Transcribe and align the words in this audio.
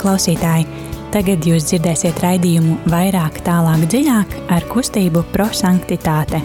klausītāji! 0.00 0.66
Tagad 1.10 1.42
jūs 1.42 1.64
dzirdēsiet 1.66 2.20
raidījumu 2.22 2.76
vairāk, 2.92 3.40
tālāk, 3.42 3.82
dziļāk 3.90 4.36
ar 4.54 4.66
kustību 4.70 5.24
prosanktitāte. 5.34 6.38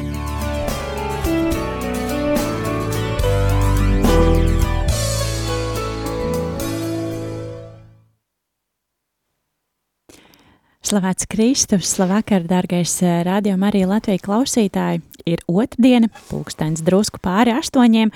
Slavēts 10.85 11.25
Kristus, 11.25 11.95
labvakar, 11.97 12.43
dārgais 12.45 12.99
radio 13.25 13.55
Marija 13.57 13.87
Latvija 13.89 14.21
klausītāji. 14.21 15.05
Ir 15.25 15.41
otrdiena, 15.49 16.11
pulkstens 16.27 16.83
drusku 16.85 17.17
pāri 17.21 17.55
astoņiem, 17.57 18.11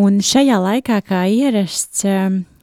un 0.00 0.22
šajā 0.24 0.56
laikā, 0.68 1.02
kā 1.04 1.26
ierasts, 1.28 2.06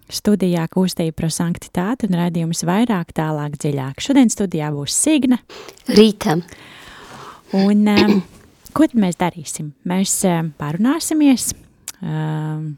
Studijā 0.10 0.64
kustība 0.74 1.14
par 1.22 1.30
sanktitāti 1.30 2.08
un 2.10 2.16
redzējums 2.18 2.64
vairāk, 2.66 3.12
tālāk, 3.14 3.60
dziļāk. 3.62 4.02
Šodien 4.02 4.32
studijā 4.34 4.72
būs 4.74 4.96
Signa. 4.98 5.38
Rīta. 5.94 6.40
Un 7.54 7.84
um, 7.94 8.16
ko 8.76 8.88
tad 8.90 8.98
mēs 8.98 9.20
darīsim? 9.22 9.68
Mēs 9.90 10.16
um, 10.26 10.50
parunāsimies, 10.58 11.52
um, 12.02 12.72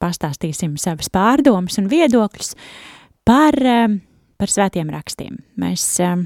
pastāstīsim 0.00 0.78
savas 0.80 1.12
pārdomas 1.12 1.76
un 1.82 1.90
viedokļus 1.92 2.54
par, 3.28 3.60
um, 3.60 3.98
par 4.40 4.54
svētiem 4.54 4.88
rakstiem. 4.96 5.36
Mēs 5.60 5.84
um, 6.06 6.24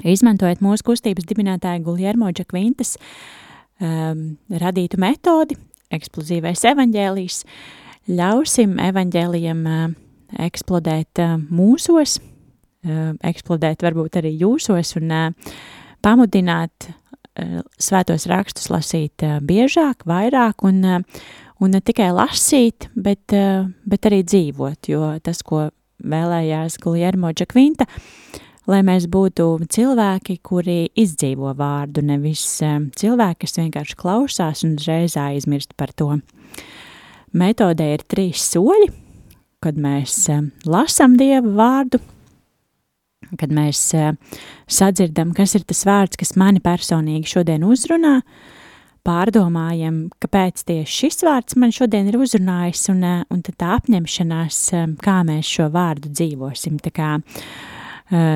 izmantojot 0.00 0.64
mūsu 0.64 0.88
kustības 0.88 1.28
dibinātāja 1.28 1.84
Guljermo 1.84 2.32
Džakvintas 2.32 2.96
um, 3.84 4.24
radītu 4.48 4.96
metodi, 5.04 5.60
eksplozīvais 5.92 6.64
evaņģēlijs, 6.72 7.44
uh, 7.44 7.78
ļausim 8.10 8.78
evaņģēlijam 8.82 9.62
eksplodēt 10.42 11.20
mūsos, 11.52 12.18
eksplodēt 12.82 13.84
varbūt 13.84 14.18
arī 14.22 14.32
jūsos 14.40 14.96
un 14.98 15.14
pamudināt 16.02 16.88
svētos 17.80 18.26
rakstus 18.28 18.68
lasīt 18.72 19.24
biežāk, 19.46 20.06
vairāk 20.08 20.64
un, 20.68 20.82
un 21.62 21.72
ne 21.72 21.80
tikai 21.80 22.10
lasīt, 22.12 22.90
bet, 22.94 23.32
bet 23.88 24.10
arī 24.10 24.22
dzīvot, 24.26 24.90
jo 24.92 25.14
tas, 25.24 25.44
ko 25.46 25.68
vēlējās 26.02 26.80
Guljermo 26.82 27.30
Džakvinta, 27.32 27.86
lai 28.70 28.82
mēs 28.86 29.06
būtu 29.10 29.46
cilvēki, 29.72 30.38
kuri 30.44 30.90
izdzīvo 30.98 31.54
vārdu, 31.58 32.04
nevis 32.06 32.44
cilvēki, 32.98 33.46
kas 33.46 33.58
vienkārši 33.58 33.98
klausās 33.98 34.66
un 34.66 34.76
uzreiz 34.78 35.16
aizmirst 35.20 35.76
par 35.78 35.94
to. 35.96 36.16
Metodē 37.32 37.94
ir 37.94 38.02
trīs 38.04 38.42
soļi, 38.52 38.90
kad 39.64 39.78
mēs 39.80 40.16
eh, 40.28 40.42
lasām 40.68 41.16
Dieva 41.16 41.48
vārdu, 41.56 42.00
kad 43.40 43.52
mēs 43.54 43.80
eh, 43.96 44.10
sadzirdam, 44.68 45.32
kas 45.36 45.54
ir 45.56 45.64
tas 45.68 45.84
vārds, 45.88 46.18
kas 46.20 46.34
mani 46.36 46.60
personīgi 46.60 47.30
šodien 47.30 47.64
uzrunā, 47.64 48.18
pārdomājam, 49.06 50.04
kāpēc 50.22 50.60
tieši 50.68 50.98
šis 50.98 51.24
vārds 51.26 51.56
man 51.58 51.72
šodien 51.74 52.10
ir 52.10 52.18
uzrunājis, 52.20 52.82
un, 52.92 53.04
eh, 53.08 53.22
un 53.32 53.40
tad 53.46 53.56
tā 53.62 53.70
apņemšanās, 53.78 54.58
kā 55.02 55.20
mēs 55.28 55.52
šo 55.56 55.70
vārdu 55.72 56.12
dzīvosim. 56.12 56.82
Tā 56.82 56.92
kā 56.92 57.14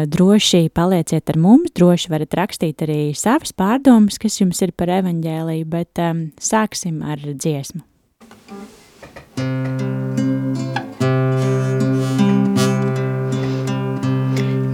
droši 0.08 0.70
palieciet 0.72 1.28
ar 1.28 1.36
mums, 1.36 1.74
droši 1.76 2.08
varat 2.08 2.32
rakstīt 2.38 2.80
arī 2.86 3.10
savas 3.12 3.52
pārdomas, 3.52 4.16
kas 4.16 4.38
jums 4.40 4.62
ir 4.64 4.72
par 4.72 4.88
evaņģēliju, 5.02 5.68
bet 5.68 6.00
um, 6.00 6.22
sāksim 6.40 7.02
ar 7.04 7.20
dziesmu. 7.20 7.84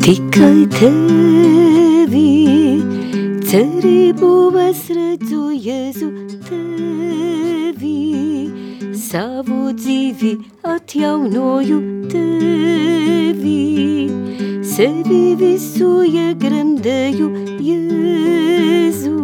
Tikai 0.02 0.64
tevi 0.66 2.30
cerību 3.46 4.30
es 4.58 4.80
redzu, 4.96 5.42
Jēzu, 5.54 6.08
tevi. 6.48 7.92
Savu 8.98 9.70
dzīvi 9.78 10.32
atjaunoju 10.72 11.78
tevi, 12.10 13.54
sevi 14.72 15.20
visu 15.38 15.92
iegremdēju, 16.08 17.30
Jēzu, 17.68 19.14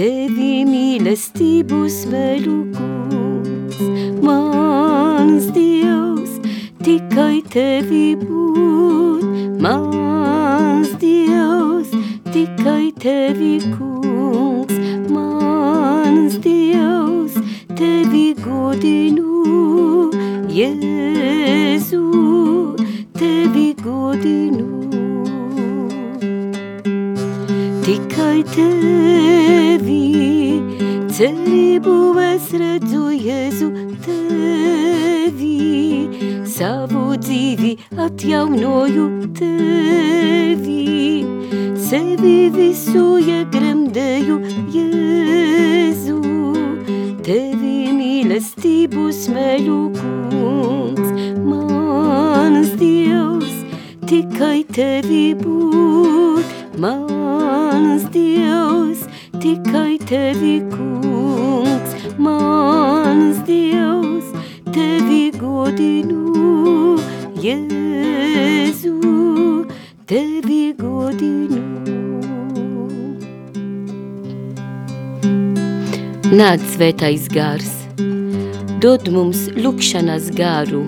tevi 0.00 0.52
mīlestību 0.70 1.82
smēļu 1.98 2.56
kungs, 2.78 3.84
mans 4.24 5.52
Dievs, 5.52 6.40
tikai 6.80 7.42
tevi 7.52 8.06
būt 8.24 9.37
Mans 9.60 10.90
Dievs, 11.00 11.90
tikai 12.32 12.92
tevi 12.94 13.58
kungs, 13.74 14.74
mans 15.10 16.38
Dievs, 16.38 17.34
tevi 17.74 18.34
godinu, 18.38 20.12
Jēzu, 20.58 22.04
tevi 23.18 23.74
godinu. 23.82 24.68
Tikai 27.82 28.38
tevi, 28.54 30.02
cerību 31.18 31.98
es 32.30 32.52
redzu, 32.62 33.08
Jēzu, 33.10 33.72
tevi, 33.74 33.97
savu 36.58 37.14
dzīvi 37.22 37.68
atjaunoju 38.02 39.04
tevi, 39.38 40.78
sevi 41.78 42.32
visu 42.50 43.02
iegremdēju 43.22 44.38
Jēzu, 44.74 46.16
tevi 47.28 47.74
mīlestību 47.94 49.04
smēļu 49.20 49.76
kungs, 50.00 51.12
mans 51.46 52.72
Dievs, 52.80 53.54
tikai 54.10 54.64
tevi 54.74 55.36
būt, 55.38 56.56
mans 56.82 58.08
Dievs, 58.16 59.06
tikai 59.38 59.92
tevi 60.10 60.56
kungs, 60.74 61.94
mans 62.18 63.44
Dievs, 63.46 64.34
tevi 64.74 65.28
godinu. 65.38 66.37
Jēzu, 67.38 68.92
tevi 70.10 70.72
godinu. 70.74 71.60
Nāc 76.34 76.64
svētais 76.72 77.28
gars, 77.30 77.70
dod 78.82 79.06
mums 79.14 79.44
lukšanas 79.54 80.32
garu, 80.34 80.82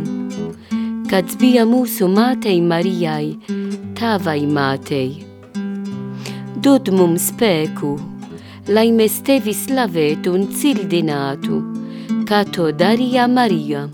kāds 1.12 1.38
bija 1.38 1.68
mūsu 1.70 2.10
mātei 2.10 2.58
Marijai, 2.58 3.36
tavai 3.94 4.42
mātei. 4.50 5.22
Dod 6.58 6.90
mums 6.90 7.30
spēku, 7.30 7.94
lai 8.74 8.90
mēs 8.90 9.22
tevi 9.22 9.54
slavētu 9.54 10.34
un 10.34 10.50
cildinātu, 10.50 11.62
kā 12.26 12.42
to 12.50 12.72
darīja 12.74 13.30
Marija 13.30 13.86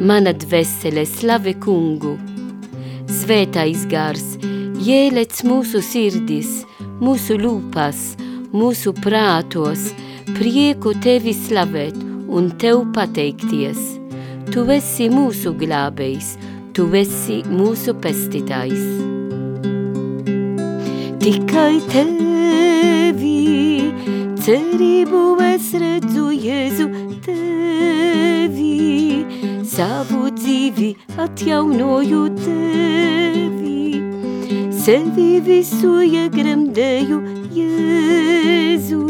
mana 0.00 0.32
dvēsele 0.36 1.04
slave 1.06 1.54
kungu. 1.62 2.16
Svētais 3.06 3.86
gars, 3.90 4.24
ielec 4.82 5.42
mūsu 5.46 5.82
sirdis, 5.84 6.64
mūsu 7.00 7.36
lūpas, 7.40 8.16
mūsu 8.56 8.92
prātos, 8.98 9.90
prieku 10.36 10.94
tevi 11.02 11.34
slavēt 11.36 11.96
un 12.28 12.50
tev 12.60 12.84
pateikties. 12.96 13.96
Tu 14.52 14.62
esi 14.76 15.08
mūsu 15.10 15.54
glābējs, 15.58 16.36
tu 16.74 16.86
esi 16.94 17.42
mūsu 17.50 17.96
pestītājs. 18.02 18.84
Tikai 21.22 21.80
tevi, 21.90 23.34
cerību 24.46 25.24
es 25.48 25.72
redzu, 25.82 26.28
Jēzu, 26.30 26.86
tevi 27.26 29.05
savu 29.76 30.30
dzīvi 30.32 30.86
atjaunoju 31.20 32.20
tevi, 32.38 33.98
sevi 34.72 35.26
visu 35.44 35.90
iegremdēju 36.06 37.18
Jēzu, 37.56 39.00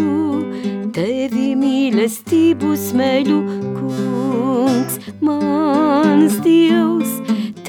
tevi 0.97 1.53
mīlestību 1.61 2.73
smēļu 2.83 3.39
kungs, 3.77 4.99
mans 5.29 6.41
Dievs, 6.43 7.15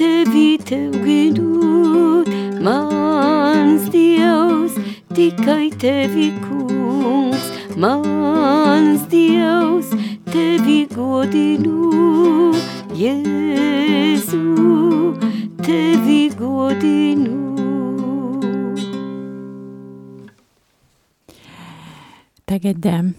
tevi 0.00 0.48
tev 0.66 0.98
ginūt, 1.04 2.34
mans 2.66 3.86
Dievs, 3.94 4.74
tikai 5.14 5.68
tevi 5.86 6.32
kungs, 6.48 7.46
mans 7.78 9.06
Dievs, 9.14 9.94
tevi 10.34 10.80
godinu. 10.96 11.78
Jēzu, 12.98 14.38
tevi 15.62 16.22
godinu. 16.34 17.36
Tagad 22.48 22.88
um, 22.90 23.12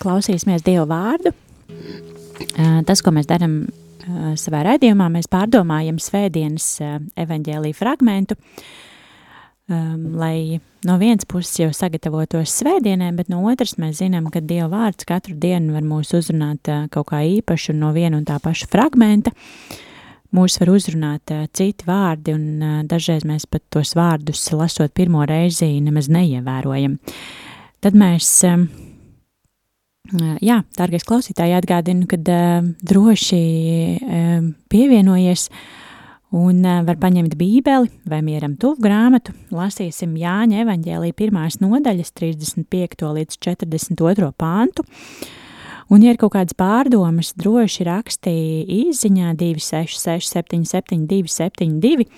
klausīsimies 0.00 0.64
Dievu 0.64 0.86
vārdu. 0.88 1.34
Uh, 1.34 2.80
tas, 2.88 3.04
ko 3.04 3.12
mēs 3.12 3.28
darām 3.28 3.66
uh, 3.66 4.32
savā 4.40 4.62
raidījumā, 4.70 5.10
mēs 5.12 5.28
pārdomājam 5.28 6.00
svētdienas 6.00 6.70
uh, 6.80 6.96
evaņģēlīju 7.26 7.76
fragmentu, 7.76 8.38
um, 9.68 10.14
lai 10.18 10.60
no 10.84 10.98
vienas 11.00 11.26
puses 11.28 11.54
jau 11.60 11.70
sagatavotos 11.74 12.52
svētdienai, 12.60 13.12
bet 13.16 13.30
no 13.32 13.42
otras 13.50 13.76
mēs 13.80 14.02
zinām, 14.02 14.28
ka 14.32 14.42
Dieva 14.44 14.68
vārds 14.72 15.08
katru 15.08 15.36
dienu 15.40 15.76
var 15.76 15.86
mūs 15.86 16.14
uzrunāt 16.16 16.70
uh, 16.72 16.86
kaut 16.92 17.10
kā 17.12 17.22
īpaši 17.38 17.76
no 17.78 17.92
viena 17.96 18.20
un 18.20 18.28
tā 18.28 18.38
paša 18.42 18.70
fragmenta. 18.72 19.34
Mūs 20.34 20.58
var 20.60 20.72
uzrunāt 20.74 21.30
uh, 21.34 21.44
citi 21.54 21.86
vārdi, 21.86 22.34
un 22.34 22.46
uh, 22.62 22.80
dažreiz 22.88 23.26
mēs 23.28 23.46
pat 23.46 23.62
tos 23.70 23.94
vārdus, 23.98 24.46
lasot 24.52 24.94
pirmo 24.94 25.26
reizi, 25.28 25.70
nemaz 25.84 26.10
neievērojam. 26.12 26.98
Tad 27.84 27.96
mēs 28.00 28.32
uh, 28.48 28.66
Jā, 30.44 30.58
dārgais 30.76 31.06
klausītāji, 31.08 31.54
atgādinu, 31.56 32.04
ka 32.04 32.18
uh, 32.20 32.66
droši 32.84 33.38
uh, 34.04 34.42
pievienojies 34.68 35.46
un 36.34 36.64
uh, 36.66 36.82
var 36.86 36.98
paņemt 36.98 37.36
bībeli 37.38 37.90
vai 38.10 38.20
mieram 38.26 38.56
tuvu 38.60 38.82
grāmatu. 38.82 39.34
Lasīsim 39.54 40.16
Jāņa 40.18 40.64
evaņģēlī 40.64 41.14
pirmās 41.16 41.60
nodaļas 41.62 42.10
35. 42.18 43.06
līdz 43.18 43.38
42. 43.46 44.32
pāntu. 44.38 44.86
Un, 45.92 46.02
ja 46.02 46.14
ir 46.14 46.18
kaut 46.18 46.32
kādas 46.34 46.56
pārdomas, 46.56 47.34
droši 47.38 47.84
rakstīja 47.86 48.64
īziņā 48.72 49.34
266 49.38 50.32
77 50.32 51.04
272. 51.10 52.08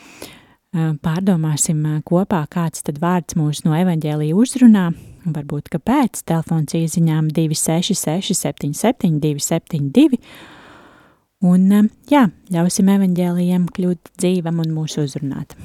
Pārdomāsim 1.03 1.81
kopā, 2.07 2.43
kāds 2.53 2.85
tad 2.87 3.01
vārds 3.01 3.37
mūs 3.39 3.63
no 3.65 3.73
evaņģēlī 3.79 4.33
uzrunā, 4.37 4.91
varbūt 5.25 5.71
kāpēc, 5.73 6.21
telefons 6.29 6.77
īziņām 6.77 7.31
266 7.33 8.37
77 8.37 9.21
272, 9.23 10.21
un 11.45 11.91
jā, 12.11 12.27
ļausim 12.53 12.89
evaņģēlijam 12.95 13.67
kļūt 13.77 14.13
dzīvam 14.21 14.63
un 14.65 14.73
mūsu 14.77 15.05
uzrunāt. 15.05 15.57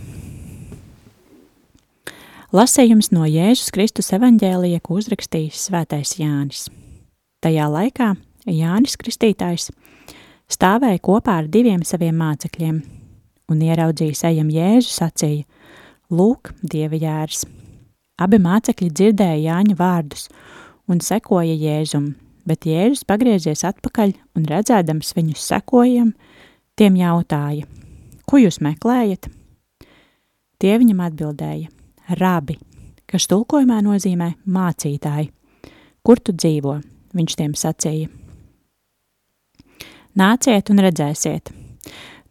Lasējums 2.52 3.14
no 3.16 3.24
Jēzus 3.24 3.72
Kristus 3.72 4.12
evaņģēlija, 4.12 4.82
ko 4.84 4.98
uzrakstījis 5.00 5.70
svētais 5.70 6.18
Jānis. 6.20 6.66
Tajā 7.40 7.70
laikā 7.72 8.10
Jānis 8.52 8.98
Kristītājs 9.00 9.70
stāvēja 10.52 11.00
kopā 11.00 11.38
ar 11.40 11.48
diviem 11.48 11.86
saviem 11.88 12.18
mācekļiem 12.20 12.82
un 13.52 13.64
ieraudzījis 13.64 14.26
ejam 14.28 14.52
Jēzu 14.52 14.92
sacīja, 14.98 15.48
Lūk, 16.12 16.52
Dieva 16.60 17.00
jērs, 17.00 17.46
Abi 18.20 18.38
mācekļi 18.44 18.90
dzirdēja 18.92 19.40
Jāņa 19.46 19.78
vārdus 19.80 20.28
un 20.92 21.00
sekoja 21.00 21.56
Jēzum, 21.56 22.12
bet 22.48 22.66
Jēzus 22.68 23.06
pagriezies 23.08 23.64
atpakaļ 23.68 24.16
un 24.38 24.48
redzēdams 24.50 25.14
viņus 25.18 25.46
sekojam, 25.54 26.14
tiem 26.80 26.98
jautāja, 27.00 27.68
ko 28.30 28.42
jūs 28.42 28.62
meklējat? 28.64 29.30
Tie 30.62 30.74
viņam 30.78 31.02
atbildēja, 31.08 31.70
rabi, 32.22 32.58
kas 33.10 33.28
tulkojumā 33.32 33.80
nozīmē 33.86 34.34
mācītāji. 34.46 35.32
Kur 36.02 36.22
tu 36.22 36.34
dzīvo? 36.34 36.80
Viņš 37.12 37.38
tiem 37.38 37.54
sacīja. 37.58 38.08
Nāciet 40.18 40.70
un 40.72 40.80
redzēsiet. 40.84 41.52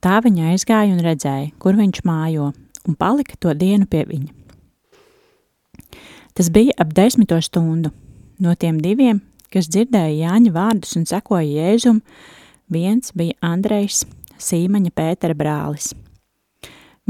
Tā 0.00 0.20
viņa 0.24 0.54
aizgāja 0.54 0.94
un 0.94 1.02
redzēja, 1.04 1.50
kur 1.60 1.76
viņš 1.76 2.00
mājo, 2.08 2.50
un 2.88 2.96
palika 2.96 3.36
to 3.40 3.52
dienu 3.56 3.88
pie 3.90 4.06
viņa. 4.08 4.32
Tas 6.32 6.48
bija 6.54 6.72
ap 6.80 6.94
desmito 6.96 7.36
stundu. 7.44 7.92
No 8.40 8.54
tiem 8.56 8.78
diviem, 8.80 9.20
kas 9.52 9.68
dzirdēja 9.70 10.28
Jāņa 10.30 10.52
vārdus 10.54 10.96
un 10.98 11.06
sekoja 11.08 11.46
Jēzum, 11.46 12.00
viens 12.70 13.12
bija 13.16 13.36
Andrejs, 13.44 14.04
Sīmaņa 14.40 14.92
Pētera 14.96 15.36
brālis. 15.36 15.90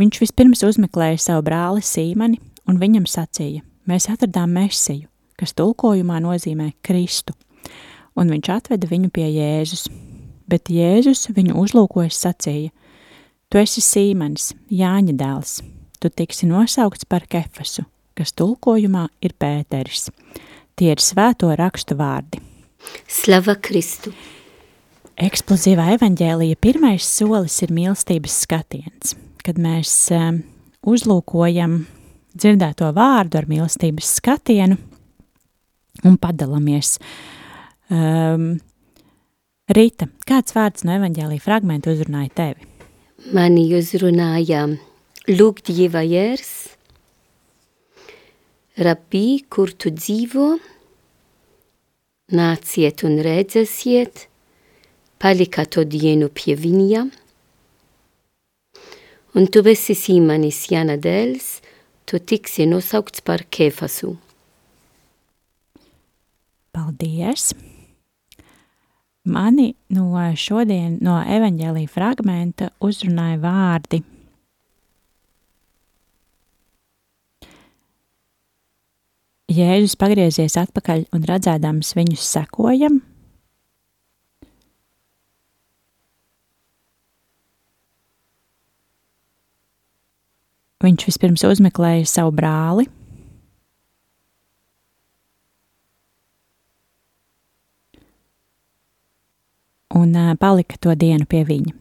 Viņš 0.01 0.21
vispirms 0.23 0.65
uzmeklēja 0.65 1.21
savu 1.21 1.45
brāli 1.47 1.85
Sīmani 1.85 2.41
un 2.71 2.81
viņam 2.81 3.07
sacīja, 3.11 3.63
mēs 3.91 4.09
atradām 4.13 4.55
mesiju, 4.57 5.09
kas 5.39 5.53
tulkojumā 5.59 6.21
nozīmē 6.25 6.71
Kristu, 6.87 7.35
un 8.17 8.33
viņš 8.33 8.53
atveda 8.57 8.89
viņu 8.91 9.11
pie 9.15 9.29
Jēzus. 9.29 9.89
Bet 10.51 10.71
Jēzus 10.73 11.29
viņu 11.31 11.55
uzlūkojas 11.61 12.17
sacīja, 12.25 12.73
tu 13.51 13.61
esi 13.61 13.83
Sīmanis, 13.85 14.51
Jāņa 14.73 15.15
dēls, 15.21 15.61
tu 16.03 16.11
tiksi 16.11 16.49
nosaukts 16.51 17.07
par 17.07 17.29
Kefasu, 17.31 17.85
kas 18.19 18.35
tulkojumā 18.35 19.07
ir 19.23 19.37
Pēteris. 19.39 20.09
Tie 20.81 20.95
ir 20.95 21.03
svēto 21.05 21.51
rakstu 21.53 21.93
vārdi. 21.93 22.39
Slava 23.05 23.53
Kristu! 23.61 24.15
Eksplozīvā 25.21 25.91
evaņģēlija 25.99 26.57
pirmais 26.57 27.05
solis 27.05 27.59
ir 27.61 27.75
mīlestības 27.77 28.39
skatiens, 28.47 29.13
kad 29.45 29.61
mēs 29.61 29.93
um, 30.17 30.39
uzlūkojam 30.89 31.83
dzirdēto 32.33 32.89
vārdu 32.97 33.43
ar 33.43 33.51
mīlestības 33.51 34.15
skatienu 34.23 34.79
un 36.09 36.17
padalāmies. 36.17 36.95
Um, 37.93 38.55
Rīta, 39.69 40.09
kāds 40.25 40.57
vārds 40.57 40.89
no 40.89 40.97
evaņģēlija 40.97 41.45
fragmenta 41.45 41.93
uzrunāja 41.93 42.33
tevi? 42.41 42.65
Mani 43.37 43.69
uzrunāja 43.77 44.65
Lūk 45.29 45.61
Dieva 45.69 46.01
Rabī, 48.81 49.43
kur 49.53 49.75
tu 49.77 49.91
dzīvo, 49.93 50.45
nāciet 52.33 53.03
un 53.05 53.19
redzēsiet, 53.21 54.23
palika 55.21 55.67
to 55.69 55.83
dienu 55.85 56.31
pie 56.33 56.55
viņa, 56.57 57.03
un 59.37 59.49
tu 59.53 59.61
esi 59.69 59.97
Sīmanis 59.99 60.63
Jana 60.73 60.97
dēls, 60.97 61.59
tu 62.09 62.23
tiksi 62.25 62.65
nosaukts 62.71 63.21
par 63.21 63.45
Kefasu. 63.53 64.15
Paldies! 66.73 67.51
Mani 69.29 69.75
no 69.93 70.25
šodien, 70.41 70.97
no 71.05 71.19
evaņģēlīja 71.21 71.93
fragmenta 71.93 72.71
uzrunāja 72.81 73.43
vārdi– 73.45 74.01
Jēzus 79.51 79.97
pagriezies 79.99 80.55
atpakaļ 80.61 81.09
un 81.17 81.25
redzēdams 81.27 81.97
viņus 81.99 82.23
sekojam. 82.37 83.01
Viņš 90.81 91.09
vispirms 91.11 91.43
uzmeklēja 91.45 92.07
savu 92.09 92.31
brāli. 92.39 92.87
Un 99.99 100.15
palika 100.41 100.79
to 100.79 100.95
dienu 100.95 101.27
pie 101.29 101.43
viņa. 101.45 101.75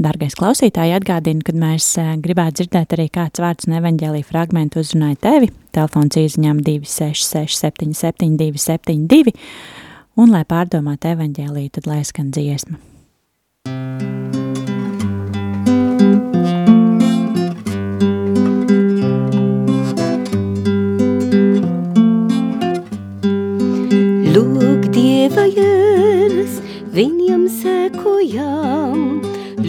Dargais 0.00 0.32
klausītāji, 0.38 0.94
atgādinu, 0.96 1.44
kad 1.44 1.58
mēs 1.58 1.90
eh, 2.00 2.14
gribētu 2.24 2.62
dzirdēt 2.62 2.94
arī 2.96 3.08
kāds 3.12 3.42
vārds 3.42 3.68
un 3.68 3.76
evaņģēlīja 3.76 4.28
fragmentu 4.28 4.80
uzrunāja 4.80 5.18
tevi, 5.20 5.50
telefons 5.76 6.16
īziņām 6.16 6.62
266 6.64 7.60
77 7.60 8.38
272, 8.40 9.36
un 10.16 10.32
lai 10.32 10.46
pārdomātu 10.48 11.12
evaņģēlīju, 11.12 11.74
tad 11.76 11.92
lai 11.92 12.00
skan 12.08 12.32
dziesma. 12.32 12.80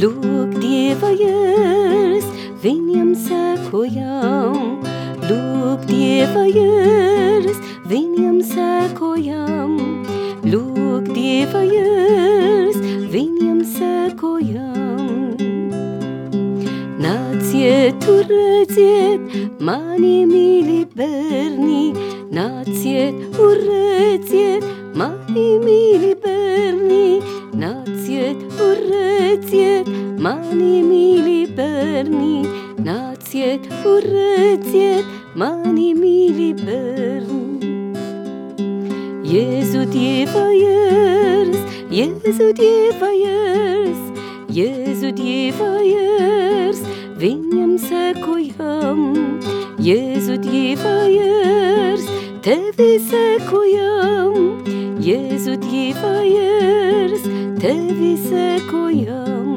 Lūk, 0.03 0.57
Dieva 0.59 1.13
jērs, 1.15 2.25
viņam 2.59 3.13
sekojam. 3.15 4.81
Lūk, 5.29 5.85
Dieva 5.87 6.43
jērs, 6.43 7.61
viņam 7.87 8.41
sekojam. 8.43 9.77
Lūk, 10.43 11.07
Dieva 11.07 11.61
jērs, 11.63 12.81
viņam 13.13 13.61
sekojam. 13.77 15.39
Nāciet, 17.05 18.03
redziet, 18.33 19.39
mani 19.63 20.17
mīļi 20.27 20.81
bērni, 20.97 21.85
nāciet, 22.35 23.23
redziet, 23.39 24.67
mani 24.99 25.47
mīļi 25.63 26.12
mani 30.23 30.79
mīļi 30.87 31.39
bērni, 31.57 32.35
nāciet 32.85 33.65
un 33.89 34.05
redziet 34.05 35.09
mani 35.35 35.89
mīļi 35.97 36.49
bērni. 36.61 37.71
Jēzu 39.33 39.83
Dieva 39.91 40.45
jērs, 40.53 41.59
Jēzu 41.91 42.49
Dieva 42.59 43.09
jērs, 43.17 44.03
Jēzu 44.53 45.11
Dieva 45.17 45.71
jērs, 45.83 46.83
viņam 47.19 47.75
sekojam. 47.83 49.03
Jēzu 49.83 50.37
Dieva 50.45 50.95
jērs, 51.11 52.07
tevi 52.45 52.93
sekojam. 53.09 54.39
Jēzu 55.03 55.57
Dieva 55.67 56.15
jērs, 56.23 57.27
tevi 57.59 58.13
sekojam. 58.29 59.52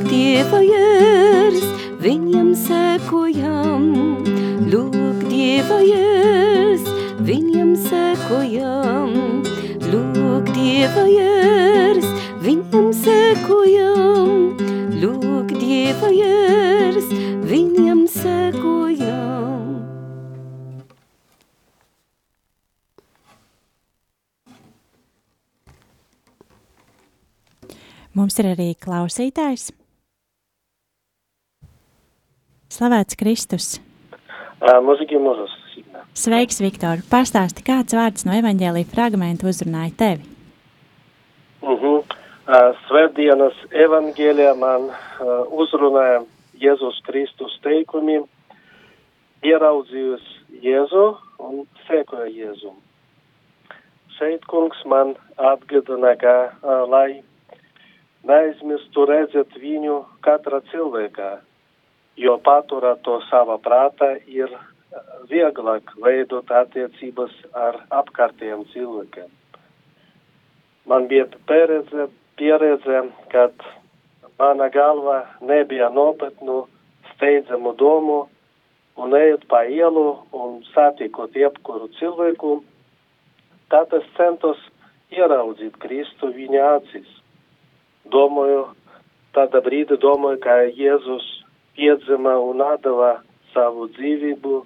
Lūk, 0.00 0.08
Dieva 0.08 0.58
jērs, 0.64 1.64
viņam 2.00 2.54
sekojam. 2.56 3.82
Lūk, 4.72 5.18
Dieva 5.28 5.76
jērs, 5.84 6.86
viņam 7.20 7.74
sekojam. 7.76 9.12
Lūk, 9.84 10.48
Dieva 10.56 11.04
jērs, 11.04 12.06
viņam 12.40 12.86
sekojam. 12.96 14.56
Lūk, 15.02 15.52
Dieva 15.60 16.08
jērs, 16.16 17.10
viņam 17.44 18.06
sekojam. 18.08 19.84
Mums 28.16 28.40
ir 28.40 28.50
arī 28.54 28.70
klausītājs. 28.80 29.68
Slavēts 32.80 33.12
Kristus! 33.20 33.64
Mūzika 34.64 35.18
mūžos. 35.20 35.52
Sveiks, 36.16 36.62
Viktor! 36.64 37.02
Pastāsti, 37.10 37.60
kāds 37.60 37.92
vārds 37.92 38.24
no 38.24 38.32
evaņģēlīja 38.38 38.88
fragmenta 38.88 39.44
uzrunāja 39.50 39.92
tevi? 40.00 40.24
Uh 41.60 41.74
-huh. 41.82 42.14
Svētdienas 42.86 43.58
evaņģēlijā 43.84 44.54
man 44.62 44.86
uh, 44.88 44.94
uzrunāja 45.64 46.22
Jēzus 46.62 47.02
Kristus 47.04 47.58
teikumi, 47.66 48.22
ieraudzījus 49.44 50.24
Jēzu 50.64 51.04
un 51.38 51.66
sekoja 51.84 52.32
Jēzum. 52.32 52.80
Šeit 54.16 54.48
kungs 54.48 54.80
man 54.86 55.12
atgādina, 55.36 56.16
ka, 56.16 56.34
uh, 56.48 56.88
lai 56.88 57.20
neaizmirstu 58.24 59.04
redzēt 59.04 59.52
viņu 59.60 60.00
katra 60.24 60.64
cilvēkā, 60.72 61.30
jo 62.20 62.36
paturēt 62.44 63.02
to 63.06 63.18
savā 63.30 63.56
prātā 63.64 64.14
ir 64.28 64.52
vieglāk 65.30 65.92
veidot 66.02 66.50
attiecības 66.50 67.34
ar 67.54 67.78
apkārtējiem 68.02 68.64
cilvēkiem. 68.72 69.28
Man 70.90 71.06
bija 71.10 71.28
pieredze, 71.46 72.08
pieredze, 72.40 73.04
kad 73.32 73.54
mana 74.40 74.68
galva 74.74 75.22
nebija 75.40 75.90
nopietnu 75.94 76.64
steidzamu 77.12 77.74
domu 77.78 78.18
un 78.96 79.14
ejot 79.16 79.46
pa 79.48 79.62
ielu 79.68 80.06
un 80.32 80.60
satikot 80.74 81.36
jebkuru 81.36 81.88
cilvēku, 82.00 82.58
tad 83.70 83.92
es 83.96 84.08
centos 84.16 84.60
ieraudzīt 85.14 85.78
Kristu 85.82 86.32
viņa 86.34 86.66
acīs. 86.76 87.10
Domāju, 88.10 88.64
tādā 89.36 89.62
brīdī 89.62 90.00
domāju, 90.02 90.40
ka 90.42 90.56
Jēzus 90.74 91.28
piedzima 91.80 92.34
un 92.44 92.60
atdeva 92.60 93.14
savu 93.54 93.86
dzīvību 93.96 94.56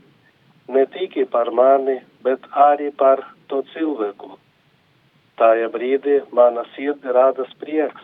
ne 0.74 0.82
tikai 0.94 1.26
par 1.30 1.50
mani, 1.54 2.00
bet 2.26 2.42
arī 2.66 2.90
par 3.02 3.22
to 3.48 3.60
cilvēku. 3.70 4.32
Tajā 5.38 5.68
brīdī 5.70 6.16
mana 6.34 6.64
sirdi 6.74 7.14
rada 7.14 7.46
prieks. 7.60 8.02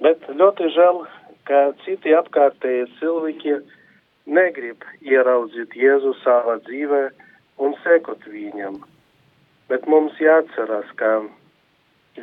Bet 0.00 0.24
ļoti 0.40 0.70
žēl, 0.76 1.02
ka 1.48 1.60
citi 1.84 2.14
apkārtēji 2.16 2.88
cilvēki 3.00 3.58
negrib 4.38 4.86
ieraudzīt 5.04 5.76
Jēzu 5.76 6.14
savā 6.22 6.56
dzīvē 6.64 7.02
un 7.60 7.76
sekot 7.84 8.24
viņam. 8.32 8.80
Bet 9.68 9.84
mums 9.86 10.16
jāatcerās, 10.20 10.88
ka 10.96 11.12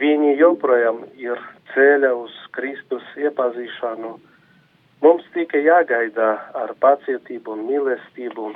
viņi 0.02 0.36
joprojām 0.42 1.06
ir 1.18 1.38
ceļā 1.74 2.14
uz 2.24 2.34
Kristus 2.58 3.06
iepazīšanu. 3.22 4.18
Mums 5.00 5.24
tikai 5.32 5.62
jāgaida 5.64 6.34
ar 6.60 6.74
pacietību 6.84 7.54
un 7.56 7.62
mīlestību. 7.70 8.50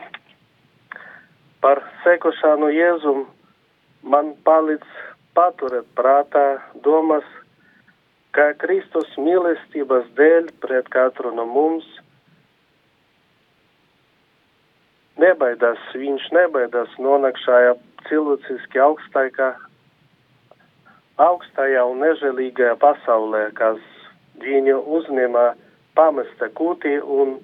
Par 1.63 1.79
sekošanu 2.03 2.67
Jēzum 2.75 3.23
man 4.03 4.33
palīdz 4.43 4.97
paturēt 5.37 5.87
prātā 5.95 6.47
domas, 6.83 7.23
ka 8.35 8.49
Kristus 8.59 9.15
mīlestības 9.15 10.09
dēļ 10.19 10.51
pret 10.65 10.91
katru 10.91 11.31
no 11.37 11.47
mums 11.47 11.87
nebaidās, 15.23 15.79
viņš 15.95 16.29
nebaidās 16.35 16.99
nonākt 16.99 17.39
šajā 17.45 17.75
cilvēciski 18.09 18.83
augstākā, 18.83 19.53
augstajā 21.23 21.87
un 21.87 22.03
nežēlīgajā 22.03 22.75
pasaulē, 22.83 23.45
kas 23.55 23.79
viņu 24.43 24.81
uzņēma 24.97 25.51
pamesta 25.97 26.49
kūtī 26.57 26.97
un 27.01 27.37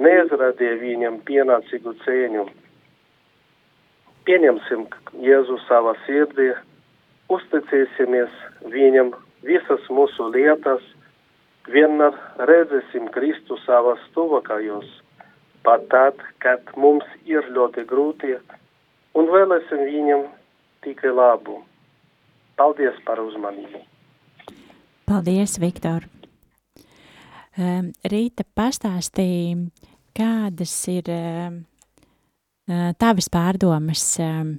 neizradīja 0.00 0.78
viņam 0.80 1.20
pienācīgu 1.28 1.94
cieņu. 2.04 2.46
Pieņemsim 4.24 4.86
Jēzu 5.20 5.58
savā 5.66 5.94
sirdī, 6.06 6.52
uzticēsimies 7.32 8.32
viņam 8.72 9.12
visas 9.44 9.84
mūsu 9.92 10.30
lietas, 10.32 10.82
vienmēr 11.68 12.16
redzēsim 12.48 13.10
Kristu 13.12 13.58
savas 13.64 14.00
tuvākajos, 14.16 14.88
pat 15.64 15.86
tad, 15.92 16.20
kad 16.44 16.72
mums 16.76 17.06
ir 17.28 17.44
ļoti 17.52 17.84
grūti, 17.88 18.34
un 19.14 19.30
vēlēsim 19.32 19.84
viņam 19.90 20.26
tikai 20.84 21.12
labu. 21.12 21.62
Paldies 22.56 22.96
par 23.04 23.20
uzmanību! 23.20 23.80
Paldies, 25.04 25.58
Viktor! 25.60 26.06
Rīta 27.54 28.42
pastāstīja, 28.56 29.68
kādas 30.16 30.72
ir 30.90 31.10
um, 31.14 31.60
tavas 32.98 33.28
pārdomas 33.30 34.02
um, 34.22 34.56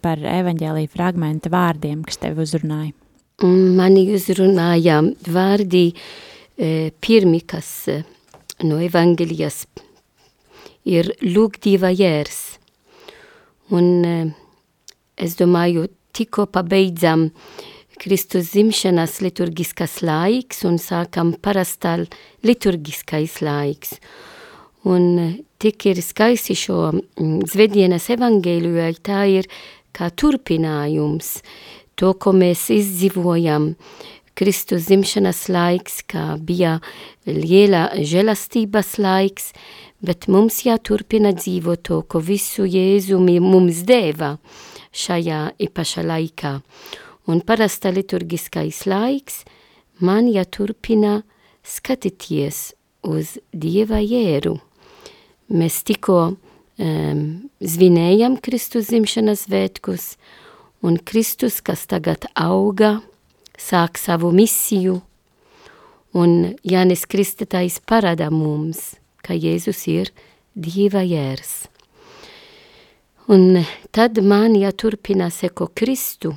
par 0.00 0.22
evaņģēlīja 0.22 0.92
fragmenta 0.92 1.52
vārdiem, 1.52 2.00
kas 2.06 2.20
tevi 2.22 2.46
uzrunāja? 2.46 2.94
Mani 3.42 4.06
uzrunāja 4.14 5.00
vārdi 5.34 5.88
e, 5.92 6.92
pirmi, 7.02 7.40
kas 7.44 7.68
no 8.62 8.78
evaņģēlijas 8.80 9.58
ir 10.88 11.10
lūk 11.26 11.58
dieva 11.64 11.90
jērs. 11.92 12.40
Un 13.74 13.90
e, 14.06 14.16
es 15.16 15.36
domāju, 15.40 15.88
tikko 16.14 16.46
pabeidzam 16.54 17.30
Kristus 18.02 18.48
zimšanas 18.50 19.20
liturgiskas 19.22 20.00
laiks 20.02 20.64
un 20.66 20.74
sākam 20.82 21.28
parastā 21.38 22.00
liturgiskais 22.42 23.36
laiks. 23.46 23.92
Un 24.82 25.36
tik 25.62 25.86
ir 25.86 26.00
skaisti 26.02 26.56
šo 26.58 26.78
zvedienas 27.52 28.08
evangēliju, 28.10 28.80
jo 28.80 28.88
tā 29.06 29.20
ir 29.30 29.46
kā 29.94 30.08
turpinājums 30.10 31.36
to, 31.94 32.10
ko 32.18 32.32
mēs 32.34 32.64
izdzīvojam. 32.74 33.76
Kristus 34.34 34.88
zimšanas 34.88 35.44
laiks, 35.52 36.00
kā 36.02 36.40
bija 36.42 36.80
liela 37.28 37.84
žēlastības 37.94 38.96
laiks, 38.98 39.52
bet 40.02 40.26
mums 40.26 40.64
jāturpina 40.66 41.30
dzīvot 41.38 41.86
to, 41.86 42.02
ko 42.02 42.18
visu 42.18 42.66
Jēzu 42.66 43.22
mums 43.22 43.84
deva 43.86 44.34
šajā 44.90 45.52
īpašā 45.68 46.02
laikā. 46.10 46.56
Un 47.30 47.40
parasta 47.46 47.92
liturgiskais 47.94 48.82
laiks 48.90 49.42
man 50.02 50.26
jāturpina 50.26 51.20
skatīties 51.62 52.72
uz 53.06 53.36
Dieva 53.54 54.00
jēru. 54.02 54.56
Mēs 55.52 55.82
tikko 55.86 56.18
um, 56.32 57.22
svinējam 57.62 58.38
Kristus 58.42 58.90
zimšanas 58.90 59.46
svētkus, 59.46 60.16
un 60.82 60.98
Kristus, 60.98 61.60
kas 61.62 61.86
tagad 61.86 62.26
auga, 62.34 63.00
sāk 63.58 64.00
savu 64.00 64.32
misiju, 64.34 64.98
un 66.18 66.56
Jānis 66.66 67.06
Kristatais 67.06 67.78
parāda 67.78 68.30
mums, 68.34 68.96
ka 69.22 69.36
Jēzus 69.38 69.86
ir 69.92 70.10
Dieva 70.58 71.04
jērs. 71.06 71.68
Un 73.30 73.62
tad 73.94 74.18
man 74.18 74.56
jāturpina 74.58 75.30
seko 75.30 75.70
Kristu, 75.70 76.34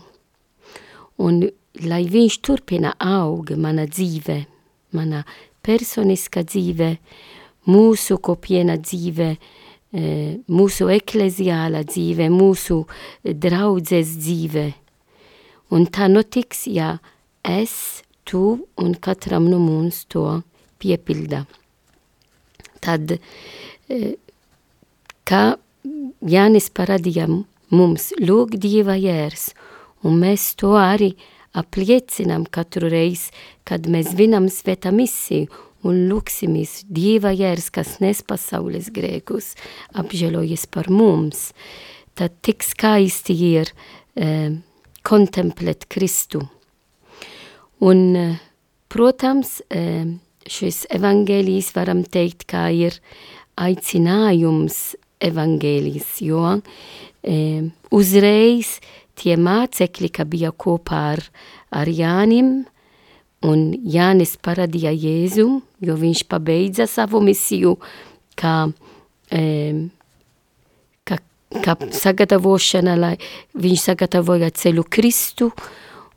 un 1.22 1.43
lai 1.84 2.03
viņš 2.12 2.39
turpina 2.43 2.93
aug 3.00 3.51
mana 3.60 3.86
dzīve, 3.88 4.39
mana 4.95 5.24
personiska 5.65 6.45
dzīve, 6.45 6.95
mūsu 7.72 8.17
kopiena 8.24 8.77
dzīve, 8.77 9.29
mūsu 10.51 10.89
ekleziāla 10.91 11.84
dzīve, 11.88 12.29
mūsu 12.31 12.81
draudzes 13.24 14.15
dzīve. 14.19 14.65
Un 15.74 15.88
tā 15.89 16.07
notiks, 16.12 16.65
ja 16.67 16.98
es, 17.43 18.03
tu 18.27 18.67
un 18.81 18.95
katram 19.01 19.48
no 19.50 19.60
mums 19.62 20.03
to 20.12 20.41
piepilda. 20.81 21.45
Tad, 22.86 23.15
kā 25.25 25.43
Jānis 26.25 26.69
parādīja 26.74 27.25
mums, 27.74 28.12
lūk, 28.22 28.57
Dieva 28.62 28.98
jērs, 29.00 29.53
un 30.05 30.19
mēs 30.21 30.53
to 30.59 30.75
arī 30.79 31.13
apliecinām 31.55 32.45
katru 32.51 32.89
reizi, 32.91 33.31
kad 33.67 33.88
mēs 33.91 34.13
vinam 34.17 34.50
svētā 34.51 34.91
misiju 34.93 35.47
un 35.85 36.05
lūksimies 36.09 36.83
Dieva 36.89 37.31
jērs, 37.35 37.69
kas 37.74 38.00
nes 38.03 38.21
pasaules 38.25 38.89
grēkus, 38.93 39.53
apžēlojies 39.97 40.65
par 40.74 40.89
mums. 40.91 41.51
Tad 42.15 42.38
tik 42.45 42.63
skaisti 42.65 43.35
ir 43.51 43.71
eh, 44.15 44.51
kontemplēt 45.05 45.88
Kristu. 45.91 46.41
Un, 47.85 48.03
eh, 48.15 48.38
protams, 48.89 49.59
eh, 49.69 50.05
šis 50.45 50.85
evaņģēlijs 50.95 51.71
varam 51.75 52.03
teikt, 52.05 52.45
kā 52.50 52.67
ir 52.74 53.00
aicinājums 53.57 54.95
evaņģēlijs, 55.24 56.09
jo 56.27 56.43
e, 57.24 57.38
uzreiz 57.95 58.75
tie 59.15 59.36
mācekļi, 59.39 60.12
ka 60.13 60.25
bija 60.29 60.51
kopā 60.51 61.01
ar, 61.15 61.24
ar 61.72 61.89
Jānim, 61.91 62.65
un 63.45 63.65
Jānis 63.74 64.36
paradīja 64.41 64.93
Jēzu, 64.93 65.48
jo 65.86 65.98
viņš 66.00 66.25
pabeidza 66.31 66.88
savu 66.89 67.22
misiju, 67.24 67.75
kā, 68.39 68.55
e, 69.31 69.43
kā, 71.07 71.19
kā 71.65 71.75
sagatavošana, 72.00 72.95
lai 73.00 73.15
viņš 73.53 73.89
sagatavoja 73.91 74.51
ceļu 74.55 74.86
Kristu, 74.89 75.51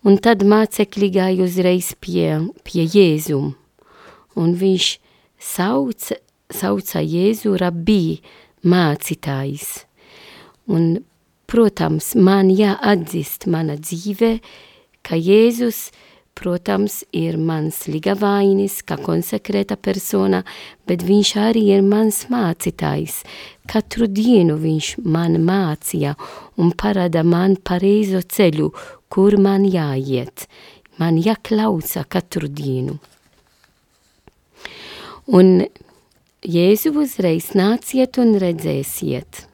un 0.07 0.19
tad 0.23 0.45
mācekļi 0.47 1.11
gāja 1.19 1.45
uzreiz 1.49 1.93
pie, 2.01 2.39
pie 2.65 2.87
Jēzu, 2.87 3.43
un 4.39 4.57
viņš 4.63 4.93
sauca, 5.39 6.19
sauca 6.55 7.05
Jēzu 7.05 7.57
rabī, 7.61 8.19
mācītājs. 8.69 9.85
Un, 10.69 10.99
protams, 11.49 12.13
man 12.15 12.53
jāatzīst 12.53 13.49
mana 13.49 13.79
dzīve, 13.81 14.39
ka 15.03 15.17
Jēzus, 15.17 15.89
protams, 16.39 17.01
ir 17.17 17.39
mans 17.41 17.81
ligavainis, 17.91 18.83
kā 18.87 18.99
konsekrēta 19.03 19.79
persona, 19.81 20.45
bet 20.87 21.03
viņš 21.09 21.33
arī 21.49 21.65
ir 21.75 21.83
mans 21.87 22.27
mācītājs. 22.31 23.23
Katru 23.69 24.07
dienu 24.07 24.59
viņš 24.61 24.93
man 25.03 25.41
mācīja 25.49 26.15
un 26.61 26.73
parāda 26.79 27.25
man 27.25 27.57
pareizo 27.57 28.23
ceļu, 28.23 28.71
kur 29.09 29.39
man 29.41 29.67
jāiet. 29.67 30.47
Man 30.99 31.19
jāklausa 31.23 32.05
katru 32.11 32.49
dienu. 32.51 32.99
Un 35.29 35.67
Jēzu 36.47 36.95
uzreiz 37.03 37.53
nāciet 37.59 38.19
un 38.23 38.37
redzēsiet. 38.39 39.48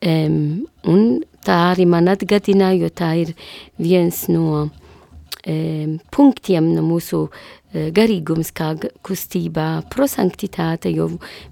Um, 0.00 0.64
un 0.88 1.20
tā 1.44 1.56
arī 1.74 1.84
man 1.84 2.08
atgādināja, 2.08 2.86
jo 2.86 2.88
tā 2.88 3.10
ir 3.20 3.34
viens 3.76 4.22
no 4.32 4.70
um, 4.70 5.98
punktiem 6.08 6.70
no 6.72 6.84
mūsu 6.86 7.26
uh, 7.26 7.88
garīgums 7.92 8.52
kā 8.56 8.72
kustībā 9.04 9.68
prosanktitāte, 9.92 10.88
jo 10.88 11.10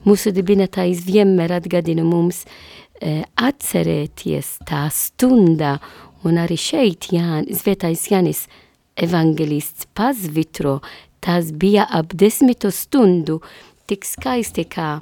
mūsu 0.08 0.32
dibinātājs 0.32 1.04
vienmēr 1.04 1.58
atgādina 1.58 2.06
mums 2.08 2.46
uh, 2.46 3.20
atcerēties 3.36 4.56
tā 4.68 4.86
stundā, 4.96 5.76
un 6.24 6.40
arī 6.40 6.56
šeit 6.56 7.12
Jān, 7.12 7.46
Svētais 7.52 8.08
Jānis 8.10 8.46
evangelists 8.98 9.86
pazvitro, 9.94 10.78
tas 11.20 11.52
bija 11.52 11.84
ap 11.84 12.16
desmito 12.16 12.72
stundu, 12.74 13.42
tik 13.88 14.08
skaisti, 14.08 14.64
kā 14.64 14.98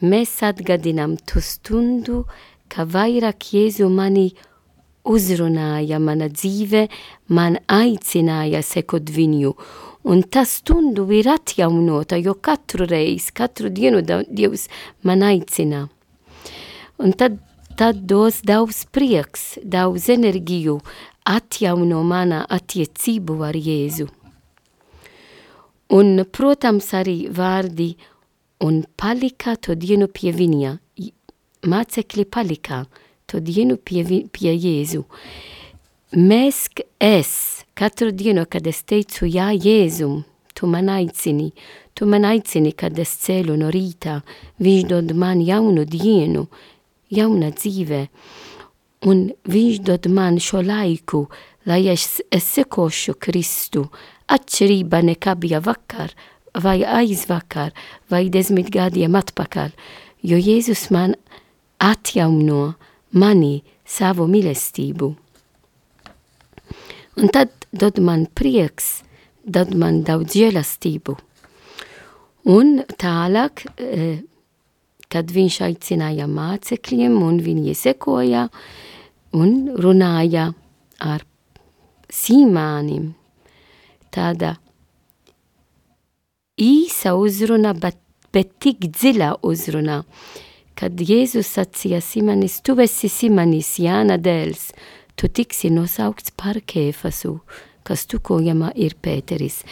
mēs 0.00 0.38
atgadinām 0.46 1.16
to 1.28 1.42
stundu, 1.44 2.24
ka 2.70 2.84
vairāk 2.88 3.50
Jēzu 3.54 3.88
mani 3.92 4.28
uzrunāja 5.08 5.98
mana 6.02 6.28
dzīve, 6.28 6.86
man 7.32 7.58
aicināja 7.68 8.62
sekot 8.64 9.10
viņu. 9.14 9.54
Un 10.08 10.22
tā 10.22 10.44
stundu 10.48 11.04
ir 11.12 11.28
atjaunota, 11.28 12.16
jo 12.20 12.34
katru 12.34 12.86
reizi, 12.88 13.32
katru 13.34 13.68
dienu 13.68 14.00
Dievs 14.02 14.68
man 15.02 15.24
aicina. 15.26 15.88
Un 16.98 17.12
tad, 17.12 17.38
tad 17.76 18.04
dos 18.10 18.40
daudz 18.46 18.84
prieks, 18.92 19.58
daudz 19.62 20.08
enerģiju, 20.14 20.78
atjauno 21.28 22.02
mana 22.06 22.44
attiecību 22.48 23.42
ar 23.44 23.58
Jēzu. 23.58 24.08
Un, 25.88 26.24
protams, 26.32 26.90
arī 26.92 27.28
vārdi 27.32 27.94
un 28.60 28.82
palika 28.96 29.56
to 29.56 29.76
dienu 29.78 30.08
pie 30.12 30.34
viņa. 30.36 30.74
Mācekļi 31.66 32.24
palika 32.30 32.84
to 33.26 33.40
dienu 33.42 33.76
pie, 33.76 34.04
pie 34.30 34.52
Jēzu. 34.54 35.02
Mēs, 36.14 36.68
es, 37.02 37.64
katru 37.74 38.12
dienu, 38.14 38.46
kad 38.46 38.66
es 38.66 38.84
teicu, 38.86 39.26
jā, 39.26 39.50
Jēzum, 39.52 40.22
tu 40.54 40.70
man 40.70 40.88
aicini, 40.88 41.50
tu 41.94 42.06
man 42.06 42.24
aicini, 42.24 42.72
kad 42.72 42.98
es 42.98 43.12
ceļu 43.24 43.58
no 43.58 43.72
rīta, 43.74 44.20
viņš 44.62 44.86
dod 44.88 45.12
man 45.18 45.42
jaunu 45.44 45.84
dienu, 45.84 46.46
jauna 47.10 47.50
dzīve, 47.52 48.06
un 49.10 49.28
viņš 49.50 49.82
dod 49.84 50.08
man 50.14 50.38
šo 50.38 50.62
laiku, 50.62 51.26
lai 51.66 51.84
es, 51.92 52.22
es 52.30 52.48
sekošu 52.54 53.18
Kristu, 53.20 53.88
atšķirība 54.30 55.02
nekā 55.10 55.34
bija 55.42 55.60
vakar, 55.64 56.14
vai 56.54 56.80
aizvakar, 56.82 57.74
vai 58.10 58.28
desmit 58.32 58.70
gadiem 58.72 59.18
atpakaļ, 59.18 59.74
jo 60.22 60.38
Jēzus 60.38 60.88
man 60.94 61.18
atjauno 61.78 62.74
mani 63.18 63.62
savu 63.86 64.26
mīlestību. 64.28 65.08
Un 67.18 67.32
tad 67.34 67.50
dod 67.72 67.98
man 67.98 68.26
prieks, 68.26 69.02
dod 69.44 69.72
man 69.74 70.02
daudz 70.06 70.36
žēlastību. 70.38 71.16
Un 72.48 72.78
tālāk, 73.00 73.66
eh, 73.76 74.22
kad 75.08 75.26
viņš 75.26 75.60
aicināja 75.68 76.28
mācekļiem 76.28 77.16
un 77.22 77.40
viņi 77.40 77.74
sekoja 77.74 78.48
un 79.32 79.74
runāja 79.76 80.54
ar 81.00 81.24
Sīmānim, 82.08 83.12
tāda 84.10 84.56
īsa 86.56 87.12
uzruna, 87.20 87.74
bet, 87.74 87.98
bet 88.32 88.54
tik 88.60 88.88
dziļa 88.88 89.34
uzruna, 89.44 90.04
kad 90.78 91.00
Jēzus 91.02 91.50
sacīja 91.56 92.00
Simonis, 92.04 92.60
tu 92.62 92.76
esi 92.78 93.10
Simonis, 93.10 93.74
Jāna 93.82 94.18
dēls, 94.18 94.70
tu 95.18 95.28
tiksi 95.28 95.72
nosaukts 95.74 96.32
par 96.38 96.60
Kēfasu, 96.62 97.38
kas 97.86 98.06
tukojama 98.06 98.70
ir 98.78 98.94
Pēteris. 99.02 99.64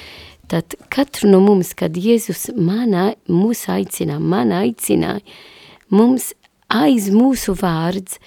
Tad 0.50 0.76
katru 0.90 1.30
no 1.30 1.40
mums, 1.42 1.72
kad 1.78 1.94
Jēzus 1.94 2.50
mana, 2.54 3.12
mūs 3.30 3.66
aicina, 3.72 4.18
man 4.18 4.54
aicina, 4.54 5.16
mums 5.90 6.32
aiz 6.68 7.10
mūsu 7.14 7.56
vārds 7.58 8.20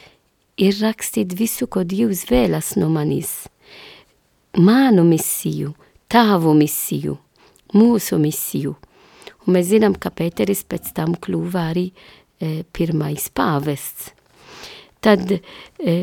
ir 0.60 0.76
rakstīt 0.84 1.36
visu, 1.40 1.68
ko 1.68 1.84
Dievs 1.84 2.26
vēlas 2.32 2.76
no 2.80 2.90
manis. 2.92 3.48
Manu 4.58 5.06
misiju, 5.08 5.76
tavu 6.12 6.56
misiju 6.58 7.20
mūsu 7.76 8.18
misiju. 8.20 8.76
Un 9.46 9.56
mēs 9.56 9.70
zinām, 9.72 9.96
ka 9.96 10.12
Pēteris 10.14 10.64
pēc 10.68 10.92
tam 10.98 11.16
kļuva 11.16 11.70
arī 11.72 11.90
e, 11.90 11.94
pirmais 12.76 13.30
pāvests. 13.36 14.12
Tad 15.04 15.32
e, 15.32 15.94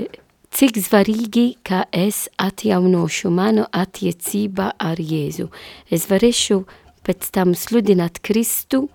cik 0.53 0.81
svarīgi, 0.81 1.47
ka 1.67 1.85
es 1.93 2.27
atjaunošu 2.41 3.33
manu 3.33 3.67
attiecībā 3.73 4.71
ar 4.79 5.01
Jēzu. 5.01 5.51
Es 5.93 6.09
varēšu 6.11 6.63
pēc 7.07 7.29
tam 7.35 7.53
sludināt 7.57 8.23
Kristu, 8.25 8.87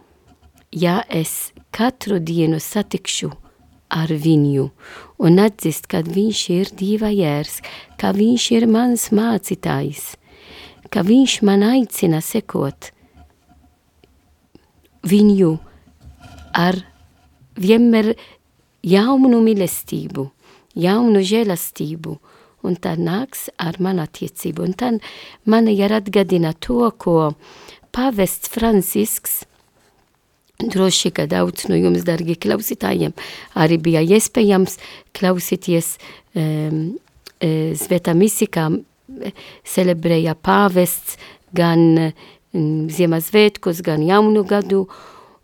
ja 0.72 1.02
es 1.10 1.52
katru 1.72 2.20
dienu 2.20 2.60
satikšu 2.60 3.30
ar 3.92 4.10
viņu 4.10 4.70
un 5.22 5.44
atzist, 5.44 5.86
ka 5.92 6.02
viņš 6.08 6.42
ir 6.56 6.72
Dieva 6.80 7.12
jērs, 7.12 7.60
ka 8.00 8.14
viņš 8.16 8.48
ir 8.56 8.68
mans 8.72 9.10
mācītājs 9.12 10.16
ka 10.92 11.06
viņš 11.08 11.40
man 11.48 11.64
aicina 11.64 12.20
sekot 12.24 12.92
viņu 15.08 15.54
ar 16.58 16.82
vienmēr 17.62 18.14
jaunu 18.84 19.42
mīlestību, 19.46 20.28
jaunu 20.76 21.22
žēlastību 21.26 22.18
un 22.66 22.78
tā 22.78 22.96
nāks 22.98 23.48
ar 23.62 23.80
manu 23.82 24.06
attiecību. 24.06 24.66
Un 24.66 24.76
tad 24.78 25.00
mani 25.50 25.76
ir 25.78 25.94
atgadina 25.94 26.54
to, 26.54 26.90
ko 26.98 27.34
pavests 27.96 28.52
Francisks, 28.54 29.42
droši, 30.62 31.12
ka 31.16 31.26
daudz 31.30 31.66
no 31.70 31.78
jums, 31.80 32.04
dargi 32.06 32.38
klausītājiem, 32.38 33.16
arī 33.58 33.80
bija 33.82 34.04
iespējams 34.06 34.78
klausīties 35.18 35.96
um, 36.36 36.92
Sveta 37.42 38.14
misi, 38.14 38.46
kā 38.46 38.68
celebrēja 39.66 40.36
pāvests 40.38 41.16
gan 41.58 41.82
um, 41.98 42.68
Ziemassvētkus, 42.86 43.82
gan 43.82 44.04
jaunu 44.06 44.44
gadu, 44.46 44.84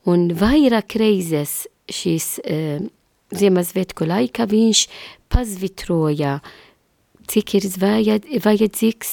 un 0.05 0.27
vairāk 0.37 0.99
reizes 1.01 1.63
šīs 1.91 2.37
um, 2.43 2.87
Ziemassvētku 3.27 4.05
laika 4.07 4.45
viņš 4.47 4.85
pazvitroja, 5.27 6.37
cik 7.27 7.57
ir 7.59 7.65
vajadzīgs 8.45 9.09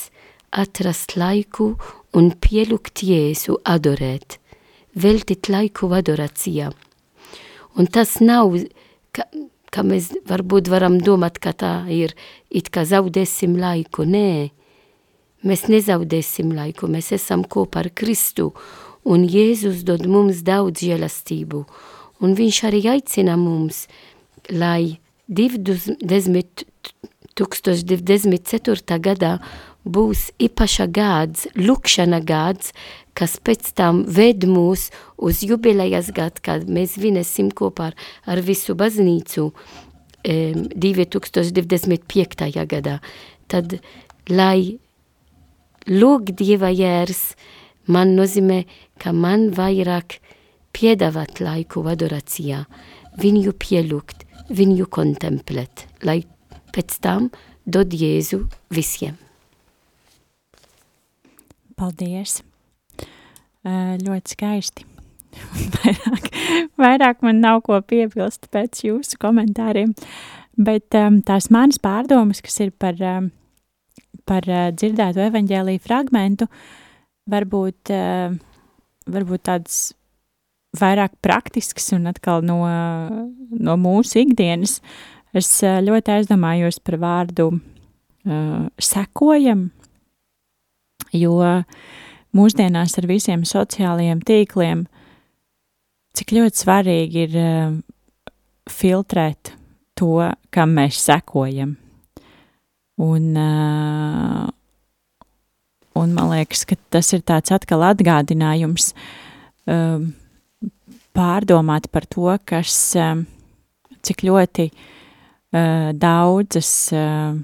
atrast 0.55 1.17
laiku 1.19 1.73
un 2.15 2.31
pielūgt 2.39 3.03
Jēzu 3.03 3.59
adorēt, 3.67 4.39
veltīt 4.95 5.51
laiku 5.51 5.91
adorācijā. 5.99 6.71
Un 7.75 7.91
tas 7.91 8.21
nav, 8.23 8.55
ka, 9.11 9.27
ka 9.75 9.83
mēs 9.83 10.13
varbūt 10.31 10.71
varam 10.71 11.01
domāt, 11.03 11.41
ka 11.43 11.51
tā 11.51 11.75
ir, 11.91 12.15
it 12.55 12.71
kā 12.71 12.85
zaudēsim 12.87 13.59
laiku, 13.59 14.07
nē. 14.07 14.53
Mēs 15.45 15.67
nezaudēsim 15.69 16.55
laiku, 16.55 16.87
mēs 16.89 17.11
esam 17.19 17.43
kopā 17.43 17.83
ar 17.83 17.91
Kristu, 17.91 18.53
un 19.05 19.27
Jēzus 19.29 19.83
dod 19.85 20.07
mums 20.09 20.45
daudz 20.47 20.87
žēlastību, 20.87 21.65
un 22.25 22.35
viņš 22.39 22.61
arī 22.71 22.81
aicina 22.97 23.37
mums, 23.41 23.85
lai 24.51 24.99
20, 25.29 26.65
2024. 27.37 28.99
gadā 29.01 29.39
būs 29.85 30.31
īpaša 30.41 30.87
gads, 30.89 31.47
lukšana 31.57 32.21
gads, 32.25 32.73
kas 33.15 33.37
pēc 33.39 33.73
tam 33.77 34.05
ved 34.09 34.47
mūs 34.49 34.91
uz 35.17 35.43
jubilejas 35.45 36.11
gadu, 36.15 36.41
kad 36.43 36.69
mēs 36.69 36.97
vinesim 36.99 37.51
kopā 37.55 37.93
ar, 38.27 38.41
visu 38.43 38.75
baznīcu 38.75 39.51
um, 39.51 40.65
2025. 40.75 42.49
gadā. 42.71 42.99
Tad, 43.49 43.79
lai 44.31 44.79
lūk 45.87 46.33
Dieva 46.33 46.73
jērs, 46.73 47.35
man 47.87 48.17
nozīmē, 48.17 48.65
ka 48.99 49.13
man 49.13 49.51
vairāk 49.55 50.19
piedāvāt 50.75 51.41
laiku 51.45 51.85
adorācijā, 51.91 52.65
viņu 53.21 53.55
pielūgt, 53.61 54.25
viņu 54.55 54.89
kontemplēt, 54.93 55.87
lai 56.05 56.23
pēc 56.75 56.99
tam 57.05 57.31
dod 57.65 57.95
Jēzu 57.95 58.45
visiem. 58.75 59.17
Paldies! 61.79 62.43
Uh, 63.65 63.97
ļoti 64.03 64.35
skaisti. 64.37 64.85
vairāk, 65.81 66.29
vairāk 66.79 67.25
man 67.27 67.41
nav 67.43 67.63
ko 67.67 67.81
piebilst 67.83 68.51
pēc 68.55 68.85
jūsu 68.85 69.19
komentāriem, 69.23 69.95
bet 70.55 70.95
um, 70.99 71.19
tās 71.27 71.49
manas 71.55 71.81
pārdomas, 71.83 72.43
kas 72.45 72.61
ir 72.63 72.75
par, 72.79 73.01
um, 73.01 73.31
par 74.29 74.47
dzirdēto 74.47 75.25
evaņģēlīju 75.25 75.83
fragmentu, 75.83 76.47
varbūt, 77.33 77.91
varbūt 79.11 79.45
tāds 79.49 79.81
vairāk 80.79 81.15
praktisks 81.25 81.93
un 81.97 82.09
atkal 82.11 82.45
no, 82.47 82.61
no 83.51 83.77
mūsu 83.81 84.23
ikdienas. 84.25 84.81
Es 85.35 85.51
uh, 85.67 85.81
ļoti 85.83 86.15
aizdomājos 86.19 86.81
par 86.85 86.99
vārdu 87.03 87.51
uh, 87.57 88.67
sekojam, 88.79 89.69
jo 91.15 91.39
mūsdienās 92.35 92.99
ar 92.99 93.09
visiem 93.11 93.45
sociālajiem 93.47 94.23
tīkliem, 94.27 94.87
cik 96.15 96.35
ļoti 96.37 96.63
svarīgi 96.63 97.27
ir 97.27 97.39
uh, 97.41 97.77
filtrēt 98.71 99.55
to, 99.99 100.31
kam 100.55 100.75
mēs 100.79 100.99
sekojam. 101.03 101.77
Un, 103.03 103.31
uh, 103.35 104.47
un 105.99 106.13
man 106.15 106.31
liekas, 106.31 106.63
ka 106.69 106.79
tas 106.95 107.11
ir 107.17 107.25
tāds 107.27 107.51
atkal 107.55 107.83
atgādinājums 107.89 108.93
uh, 109.67 109.99
pārdomāt 111.15 111.91
par 111.93 112.07
to, 112.11 112.31
kas, 112.45 112.77
uh, 112.99 113.19
cik 114.05 114.25
ļoti 114.27 114.71
uh, 114.71 115.93
daudzas, 115.93 116.73
uh, 116.93 117.37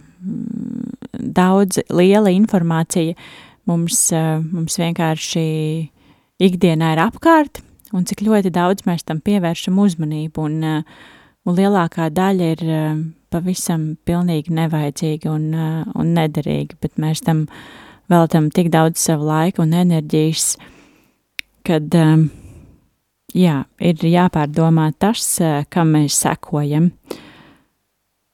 daudz 1.20 1.80
liela 1.88 2.32
informācija 2.32 3.14
mums, 3.70 4.10
eh, 4.12 4.40
mums 4.52 4.78
vienkārši 4.80 5.44
ikdienā 6.40 6.94
ir 6.94 7.02
apkārt, 7.04 7.62
un 7.92 8.06
cik 8.08 8.24
ļoti 8.26 8.52
daudz 8.54 8.86
mēs 8.88 9.04
tam 9.06 9.20
pievēršam 9.24 9.78
uzmanību, 9.78 10.46
un, 10.48 10.64
eh, 10.64 10.82
un 11.46 11.56
lielākā 11.56 12.10
daļa 12.10 12.50
ir 12.56 12.64
eh, 12.64 13.04
pavisam 13.30 13.96
pilnīgi 14.06 14.56
nevajadzīga 14.56 15.30
un, 15.30 15.54
un 15.94 16.14
nederīga, 16.16 16.74
bet 16.80 16.96
mēs 16.98 17.22
tam 17.22 17.46
veltam 18.10 18.50
tik 18.50 18.72
daudz 18.74 18.98
savu 18.98 19.28
laiku 19.28 19.62
un 19.62 19.70
enerģijas, 19.70 20.56
kad, 21.62 21.94
jā, 23.36 23.58
ir 23.80 24.06
jāpārdomā 24.06 24.90
tas, 24.98 25.26
kam 25.70 25.94
mēs 25.96 26.22
sekojam. 26.24 26.90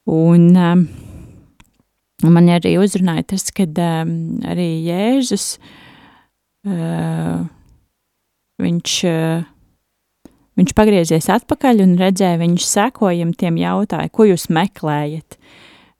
Un, 0.06 0.54
Un 2.24 2.32
man 2.32 2.48
arī 2.48 2.78
uzrunāja 2.80 3.26
tas, 3.34 3.50
ka 3.52 3.66
um, 3.68 4.12
arī 4.48 4.68
Jēzus, 4.86 5.58
uh, 6.64 7.42
viņš, 8.62 8.94
uh, 9.10 9.44
viņš 10.56 10.72
pagriezies 10.78 11.28
atpakaļ 11.34 11.82
un 11.84 11.92
redzēja 12.00 12.40
viņu 12.40 12.62
sekojam, 12.64 13.34
tiem 13.36 13.60
jautāja, 13.60 14.08
ko 14.08 14.24
jūs 14.30 14.48
meklējat? 14.48 15.36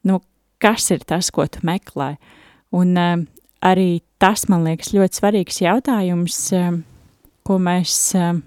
Nu, 0.09 0.23
kas 0.63 0.89
ir 0.97 1.05
tas, 1.05 1.29
ko 1.29 1.45
tu 1.53 1.61
meklē? 1.69 2.15
Un 2.73 2.97
uh, 2.97 3.21
arī 3.61 4.01
tas, 4.17 4.47
man 4.49 4.65
liekas, 4.65 4.95
ļoti 4.97 5.21
svarīgs 5.21 5.61
jautājums, 5.67 6.41
uh, 6.57 6.81
ko 7.45 7.61
mēs, 7.61 7.99
uh, 8.17 8.41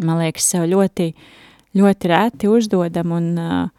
man 0.00 0.22
liekas, 0.22 0.48
sev 0.54 0.64
ļoti, 0.70 1.12
ļoti 1.76 2.12
rēti 2.12 2.50
uzdodam 2.52 3.12
un 3.18 3.30
uh, 3.40 3.70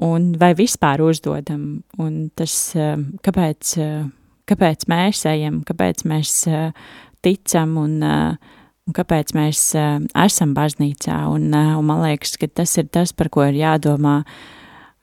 un 0.00 0.32
vai 0.40 0.54
vispār 0.56 1.02
uzdodam, 1.04 1.82
un 2.00 2.14
tas, 2.36 2.54
kāpēc, 3.24 3.74
uh, 3.80 4.06
kāpēc 4.48 4.86
mēs 4.90 5.24
ejam, 5.28 5.60
kāpēc 5.66 6.04
mēs 6.08 6.34
uh, 6.48 6.70
ticam 7.24 7.76
un, 7.80 7.98
uh, 8.00 8.54
un 8.88 8.96
kāpēc 8.96 9.34
mēs 9.36 9.64
esam 9.76 10.54
baznīcā, 10.56 11.18
un, 11.34 11.50
un 11.52 11.86
man 11.86 12.00
liekas, 12.06 12.38
ka 12.40 12.48
tas 12.48 12.72
ir 12.80 12.88
tas, 12.92 13.12
par 13.12 13.28
ko 13.32 13.44
ir 13.46 13.60
jādomā 13.60 14.22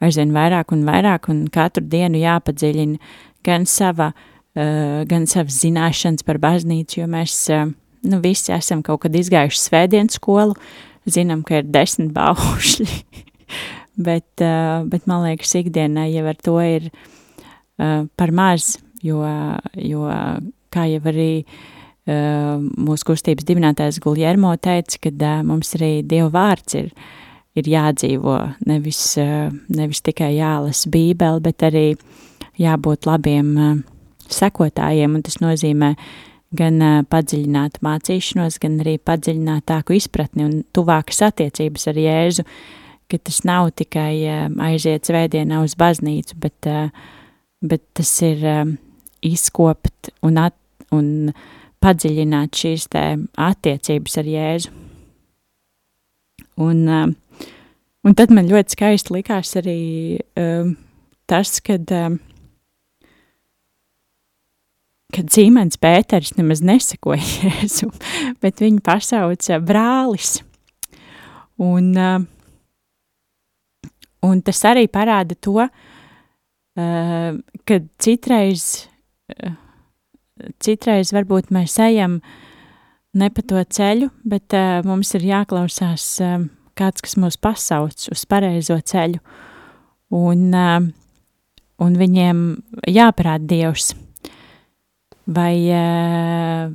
aizvien 0.03 0.33
vairāk 0.33 0.73
un 0.75 0.83
vairāk, 0.87 1.29
un 1.31 1.45
katru 1.53 1.85
dienu 1.85 2.19
jāpadziļina 2.21 2.97
gan 3.45 3.65
sava, 3.69 4.11
gan 4.57 5.25
savas 5.29 5.61
zināšanas 5.61 6.25
par 6.27 6.41
baznīcu, 6.41 6.99
jo 6.99 7.07
mēs, 7.09 7.37
nu, 8.05 8.19
visi 8.23 8.53
esam 8.55 8.83
kaut 8.85 9.05
kad 9.05 9.15
izgājuši 9.15 9.61
svētdienas 9.63 10.19
skolu, 10.19 10.57
zinām, 11.07 11.43
ka 11.47 11.61
ir 11.61 11.69
desmit 11.71 12.11
baušļi, 12.15 12.87
bet, 14.07 14.29
uh, 14.43 14.83
bet 14.89 15.07
man 15.09 15.25
liekas, 15.25 15.55
ikdienai 15.61 16.09
jau 16.13 16.27
ar 16.29 16.43
to 16.43 16.57
ir 16.63 16.89
uh, 16.91 18.05
par 18.19 18.35
maz, 18.35 18.75
jo, 19.05 19.23
jo 19.77 20.05
kā 20.73 20.87
jau 20.91 21.01
arī 21.11 21.31
uh, 21.43 22.57
mūsu 22.59 23.11
kustības 23.11 23.47
dibinātājs 23.47 24.01
Guljermo 24.03 24.53
teica, 24.61 25.01
kad 25.07 25.23
uh, 25.23 25.41
mums 25.47 25.73
arī 25.79 25.91
Dieva 26.07 26.29
vārds 26.33 26.77
ir, 26.79 26.91
ir 27.57 27.69
jādzīvo, 27.71 28.39
nevis, 28.69 29.01
uh, 29.21 29.49
nevis 29.73 30.03
tikai 30.05 30.35
jālasa 30.37 30.91
bībeli, 30.93 31.43
bet 31.47 31.67
arī 31.69 31.87
jābūt 32.61 33.07
labiem 33.09 33.53
uh, 33.57 33.77
sekotājiem, 34.33 35.15
un 35.17 35.23
tas 35.25 35.39
nozīmē 35.43 35.93
gan 36.55 36.81
uh, 36.81 36.97
padziļināt 37.09 37.81
mācīšanos, 37.83 38.59
gan 38.63 38.79
arī 38.83 38.97
padziļinātāku 39.03 39.97
izpratni 39.97 40.47
un 40.47 40.59
tuvākas 40.75 41.25
attiecības 41.27 41.89
ar 41.91 42.01
Jēzu, 42.03 42.45
uh, 42.45 42.83
ka 43.07 43.17
tas 43.23 43.41
nav 43.47 43.71
tikai 43.79 44.27
aiziet 44.67 45.07
svētdienā 45.07 45.61
uz 45.63 45.75
baznīcu, 45.79 46.37
bet, 46.43 46.67
bet 47.63 47.83
tas 47.97 48.11
ir 48.25 48.43
izkopt 49.25 50.11
un, 50.25 50.39
at, 50.41 50.57
un 50.95 51.31
padziļināt 51.83 52.59
šīs 52.59 52.89
te 52.91 53.05
attiecības 53.47 54.19
ar 54.19 54.31
Jēzu. 54.33 54.73
Un, 56.67 56.83
un 58.03 58.17
tad 58.17 58.33
man 58.33 58.49
ļoti 58.49 58.75
skaisti 58.75 59.13
likās 59.13 59.53
arī 59.59 59.79
um, 60.41 60.73
tas, 61.29 61.59
kad, 61.61 61.85
um, 61.93 62.17
kad 65.15 65.29
Zīmens 65.31 65.79
Pēters 65.79 66.33
nemaz 66.37 66.63
nesakoja 66.65 67.23
Jēzu, 67.43 67.91
bet 68.43 68.63
viņu 68.63 68.83
pasauca 68.85 69.61
brālis. 69.63 70.39
Un 71.63 71.93
uh, 71.97 72.25
un 74.25 74.41
tas 74.45 74.59
arī 74.67 74.87
parāda 74.91 75.37
to, 75.39 75.61
uh, 75.63 77.39
ka 77.67 77.79
citreiz, 78.03 78.87
uh, 79.33 79.55
citreiz 80.63 81.13
varbūt 81.15 81.51
mēs 81.55 81.77
ejam 81.83 82.19
ne 83.17 83.29
pa 83.33 83.41
to 83.41 83.61
ceļu, 83.63 84.11
bet 84.29 84.53
mums 84.85 85.15
ir 85.17 85.23
jāklausās 85.25 86.03
kāds, 86.77 87.01
kas 87.01 87.15
mūs 87.17 87.39
pasauc 87.41 88.03
uz 88.13 88.25
pareizo 88.29 88.77
ceļu, 88.77 89.17
un, 90.13 90.43
un 91.81 91.97
viņiem 91.97 92.43
jāparāda 92.93 93.49
Dievs. 93.49 93.95
Vai, 95.27 95.55
uh, 95.75 96.71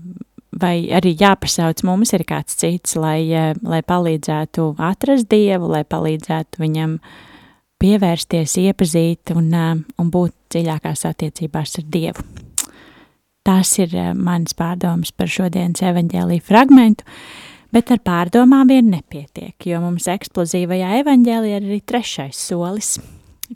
vai 0.60 0.74
arī 0.92 1.14
jāpasauc 1.16 1.80
mums 1.88 2.12
ir 2.12 2.26
kāds 2.28 2.58
cits, 2.60 2.96
lai, 3.00 3.24
uh, 3.32 3.52
lai 3.64 3.80
palīdzētu 3.80 4.74
atrast 4.76 5.30
Dievu, 5.32 5.70
lai 5.72 5.84
palīdzētu 5.88 6.60
viņam 6.60 6.98
pievērsties, 7.82 8.58
iepazīt 8.60 9.32
un, 9.34 9.48
uh, 9.56 9.78
un 9.98 10.10
būt 10.12 10.36
dziļākās 10.52 11.06
attiecībās 11.08 11.78
ar 11.80 11.88
Dievu. 11.96 12.26
Tas 13.42 13.72
ir 13.82 13.94
mans 14.14 14.54
pārdoms 14.54 15.10
par 15.16 15.30
šodienas 15.32 15.82
evaņģēlīju 15.82 16.44
fragmentu. 16.46 17.08
Bet 17.72 17.88
ar 17.88 18.02
pārdomām 18.04 18.68
vien 18.68 18.90
nepietiek, 18.92 19.56
jo 19.64 19.80
mums 19.80 20.04
eksplozīvajā 20.12 20.90
evaņģēlijā 21.00 21.56
ir 21.56 21.68
arī 21.70 21.78
trešais 21.88 22.36
solis, 22.36 22.98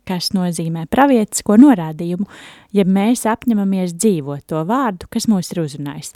kas 0.09 0.33
nozīmē 0.37 0.87
pravietisko 0.93 1.57
norādījumu, 1.61 2.27
ja 2.77 2.85
mēs 2.85 3.25
apņemamies 3.31 3.95
dzīvot 3.97 4.47
to 4.51 4.63
vārdu, 4.69 5.09
kas 5.13 5.29
mūs 5.31 5.53
ir 5.55 5.63
uzrunājis. 5.65 6.13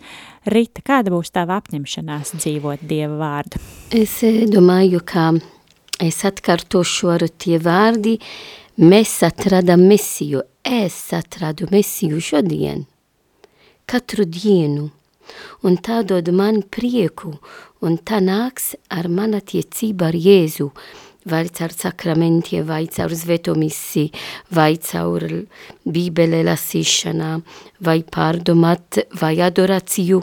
Rita, 0.51 0.85
kāda 0.87 1.15
būs 1.15 1.33
tava 1.35 1.61
apņemšanās 1.61 2.35
dzīvot 2.37 2.85
Dieva 2.91 3.17
vārdu? 3.21 3.63
Es 3.95 4.21
eh, 4.27 4.45
domāju, 4.51 5.03
ka 5.05 5.33
es 6.01 6.23
atkārtošu 6.29 7.13
ar 7.15 7.27
tie 7.41 7.59
vārdi, 7.63 8.19
mēs 8.81 9.19
atradam 9.27 9.85
misiju, 9.89 10.45
es 10.65 10.97
atradu 11.17 11.69
misiju 11.73 12.21
šodien, 12.21 12.87
katru 13.91 14.25
dienu, 14.29 14.91
un 15.63 15.77
tā 15.79 16.03
dod 16.07 16.31
man 16.35 16.63
prieku 16.63 17.37
un 17.85 17.97
tā 17.99 18.21
nāks 18.25 18.75
ar 18.93 19.09
man 19.09 19.37
attiecība 19.39 20.11
ar 20.11 20.19
Jēzu, 20.19 20.71
vai 21.25 21.49
caur 21.49 21.73
sakramentiem, 21.73 22.65
vai 22.65 22.87
caur 22.87 23.13
svetomisi, 23.15 24.11
vai 24.51 24.77
caur 24.77 25.27
bībele 25.85 26.43
lasīšanā, 26.49 27.35
vai 27.85 28.01
pārdomāt, 28.03 29.03
vai 29.21 29.37
adorāciju, 29.45 30.23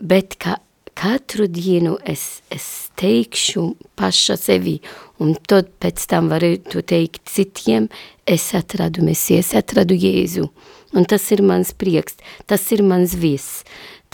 bet 0.00 0.38
ka 0.38 0.60
katru 0.96 1.46
dienu 1.46 1.96
es, 2.08 2.40
es 2.50 2.88
teikšu 2.96 3.66
paša 3.98 4.38
sevi, 4.40 4.78
un 5.20 5.34
tad 5.48 5.68
pēc 5.82 6.06
tam 6.08 6.30
varētu 6.32 6.82
teikt 6.86 7.26
citiem, 7.28 7.90
es 8.26 8.48
atradu 8.56 9.04
Mesiju, 9.04 9.42
es 9.44 9.52
atradu 9.58 9.96
Jēzu, 9.98 10.48
un 10.96 11.04
tas 11.04 11.28
ir 11.34 11.42
mans 11.44 11.74
prieks, 11.76 12.16
tas 12.48 12.64
ir 12.72 12.82
mans 12.86 13.12
viss 13.20 13.66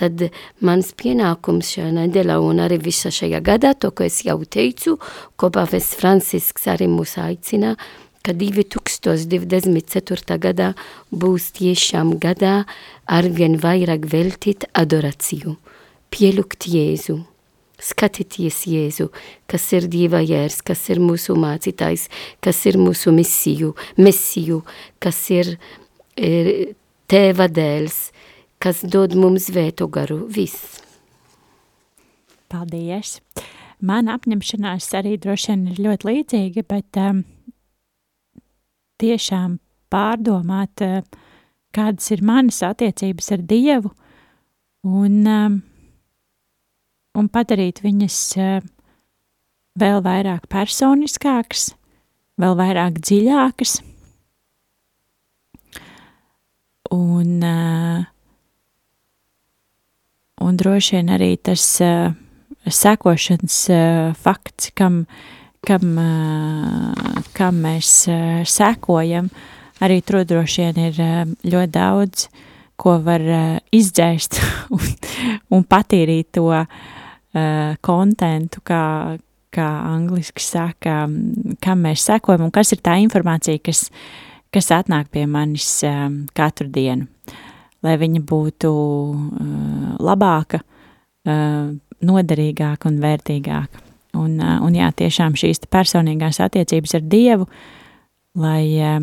tad 0.02 0.26
mans 0.66 0.90
pienākums 0.98 1.76
šajā 1.76 1.94
nedēļā 2.00 2.40
un 2.42 2.64
arī 2.66 2.80
visa 2.82 3.14
šajā 3.14 3.42
gadā, 3.46 3.76
to, 3.78 3.94
ko 3.94 4.08
es 4.08 4.24
jau 4.26 4.40
teicu, 4.42 4.98
ko 5.38 5.54
pāvests 5.54 5.98
Francisks 6.00 6.66
arī 6.70 6.90
mūs 6.90 7.14
aicina, 7.22 7.76
ka 8.22 8.30
2024. 8.38 10.38
gadā 10.38 10.68
būs 11.10 11.50
tiešām 11.58 12.14
gadā 12.22 12.62
arvien 13.06 13.58
vairāk 13.58 14.06
veltīt 14.10 14.64
adorāciju, 14.78 15.56
pielūgt 16.14 16.68
Jēzu, 16.70 17.18
skatīties 17.82 18.66
Jēzu, 18.70 19.10
kas 19.50 19.66
ir 19.74 19.88
Dieva 19.90 20.22
jērs, 20.22 20.62
kas 20.62 20.86
ir 20.94 21.02
mūsu 21.02 21.34
mācītājs, 21.34 22.06
kas 22.42 22.66
ir 22.70 22.78
mūsu 22.78 23.10
misiju, 23.14 23.74
mesiju, 23.98 24.62
kas 25.02 25.18
ir, 25.34 25.58
ir 26.16 26.76
tēva 27.10 27.50
dēls, 27.50 28.11
kas 28.62 28.84
dod 28.86 29.16
mums 29.18 29.50
vēto 29.52 29.88
garu. 29.90 30.22
Viss. 30.30 30.78
Paldies! 32.52 33.18
Mana 33.82 34.14
apņemšanās 34.14 34.86
arī 34.94 35.16
droši 35.18 35.50
vien 35.50 35.62
ir 35.72 35.80
ļoti 35.82 36.06
līdzīga, 36.06 36.62
bet 36.70 36.98
um, 37.02 37.24
tiešām 39.02 39.56
pārdomāt, 39.90 40.84
uh, 40.86 41.02
kādas 41.74 42.12
ir 42.14 42.22
manas 42.22 42.60
attiecības 42.62 43.32
ar 43.34 43.42
Dievu 43.50 43.90
un, 44.86 45.16
um, 45.26 45.58
un 47.18 47.30
padarīt 47.34 47.82
viņas 47.82 48.20
uh, 48.38 48.62
vēl 49.82 50.04
vairāk 50.06 50.46
personiskākas, 50.52 51.72
vēl 52.38 52.54
vairāk 52.60 53.02
dziļākas. 53.02 53.80
Un 56.92 57.38
uh, 57.40 58.06
un 60.42 60.58
droši 60.58 60.98
vien 60.98 61.10
arī 61.14 61.34
tas 61.40 61.64
uh, 61.84 62.12
sekošanas 62.66 63.58
uh, 63.70 64.14
fakts, 64.18 64.70
kam, 64.74 65.04
kam, 65.66 65.96
uh, 65.98 67.20
kam 67.36 67.60
mēs 67.64 67.90
uh, 68.10 68.42
sekojam, 68.48 69.30
arī 69.82 70.00
tur 70.06 70.24
droši 70.28 70.68
vien 70.68 70.80
ir 70.88 71.02
uh, 71.02 71.20
ļoti 71.42 71.72
daudz, 71.74 72.26
ko 72.80 72.96
var 73.04 73.22
uh, 73.26 73.60
izdzēst 73.74 74.40
un, 74.76 74.96
un 75.54 75.66
patīrīt 75.68 76.32
to 76.38 76.48
uh, 76.50 76.66
kontentu, 77.80 78.62
kā, 78.66 78.82
kā 79.52 79.70
angliski 79.92 80.44
saka, 80.44 81.06
kam 81.62 81.86
mēs 81.86 82.06
sekojam 82.10 82.48
un 82.48 82.54
kas 82.54 82.74
ir 82.74 82.82
tā 82.84 82.98
informācija, 83.02 83.62
kas, 83.62 83.88
kas 84.52 84.70
atnāk 84.74 85.10
pie 85.12 85.26
manis 85.30 85.80
um, 85.86 86.24
katru 86.36 86.70
dienu 86.72 87.08
lai 87.82 87.96
viņa 87.98 88.22
būtu 88.26 88.70
uh, 88.72 89.94
labāka, 90.02 90.62
uh, 90.62 91.72
noderīgāka 92.02 92.90
un 92.90 93.00
vērtīgāka. 93.02 93.82
Un, 94.18 94.36
uh, 94.40 94.60
un 94.64 94.76
jā, 94.76 94.90
tiešām 94.96 95.36
šīs 95.38 95.64
personīgās 95.72 96.40
attiecības 96.44 96.96
ar 96.98 97.04
Dievu, 97.10 97.48
lai, 98.38 98.64
uh, 98.78 98.98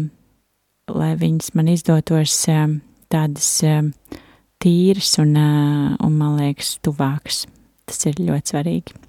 lai 0.93 1.13
viņas 1.19 1.53
man 1.57 1.71
izdotos 1.73 2.35
uh, 2.51 2.67
tādas 3.11 3.51
uh, 3.67 3.81
tīras 4.61 5.15
un, 5.21 5.35
uh, 5.35 5.93
un, 6.05 6.17
man 6.19 6.37
liekas, 6.39 6.77
tuvākas. 6.85 7.45
Tas 7.89 8.05
ir 8.05 8.21
ļoti 8.21 8.53
svarīgi. 8.53 8.99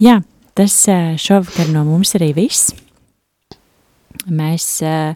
Jā, 0.00 0.18
tas 0.56 0.78
šovakar 1.20 1.68
no 1.74 1.84
mums 1.86 2.14
arī 2.16 2.32
viss. 2.36 2.72
Mēs 4.24 4.66
uh, 4.80 5.12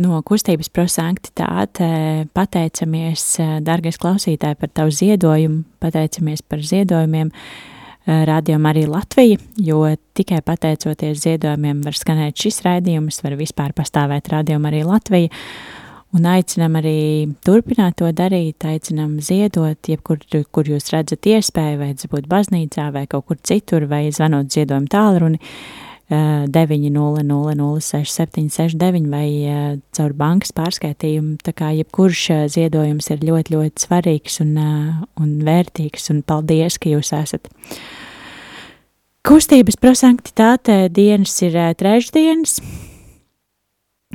no 0.00 0.20
kustības 0.26 0.70
prosanktitāte 0.74 1.86
pateicamies, 2.34 3.26
eh, 3.42 3.54
dargais 3.64 3.98
klausītāji, 4.00 4.58
par 4.58 4.72
tavu 4.74 4.90
ziedojumu, 4.94 5.64
pateicamies 5.80 6.42
par 6.42 6.58
ziedojumiem 6.58 7.30
eh, 7.30 8.24
rādījumam 8.28 8.72
arī 8.72 8.86
Latvija, 8.90 9.38
jo 9.56 9.84
tikai 10.14 10.42
pateicoties 10.42 11.22
ziedojumiem 11.24 11.84
var 11.84 11.96
skanēt 11.96 12.36
šis 12.36 12.62
raidījums, 12.66 13.22
var 13.24 13.38
vispār 13.38 13.72
pastāvēt 13.76 14.28
rādījumam 14.34 14.70
arī 14.72 14.82
Latvija, 14.84 15.30
un 16.14 16.26
aicinam 16.30 16.76
arī 16.78 17.30
turpināt 17.46 17.98
to 17.98 18.10
darīt, 18.14 18.66
aicinam 18.66 19.16
ziedot, 19.24 19.78
jebkur, 19.88 20.20
kur 20.54 20.68
jūs 20.70 20.92
redzat 20.94 21.26
iespēju, 21.26 21.80
vai 21.80 21.94
tas 21.94 22.10
būtu 22.10 22.30
baznīcā, 22.30 22.90
vai 22.94 23.06
kaut 23.10 23.26
kur 23.30 23.40
citur, 23.42 23.88
vai 23.90 24.06
zvanot 24.14 24.52
ziedojumu 24.52 24.90
tālruni, 24.90 25.40
900-06-769 26.10 29.08
vai 29.08 29.48
uh, 29.48 29.80
caur 29.96 30.12
bankas 30.12 30.52
pārskaitījumu. 30.52 31.40
Tā 31.40 31.52
kā 31.56 31.72
jebkurš 31.78 32.30
uh, 32.30 32.44
ziedojums 32.52 33.08
ir 33.14 33.24
ļoti, 33.24 33.56
ļoti 33.56 33.80
svarīgs 33.86 34.40
un, 34.44 34.52
un 35.16 35.30
vērtīgs, 35.46 36.10
un 36.12 36.20
paldies, 36.26 36.78
ka 36.78 36.88
jūs 36.92 37.12
esat. 37.16 37.48
Kustības 39.24 39.76
prosanktitāte 39.80 40.92
dienas 40.92 41.32
ir 41.40 41.56
trešdienas. 41.80 42.60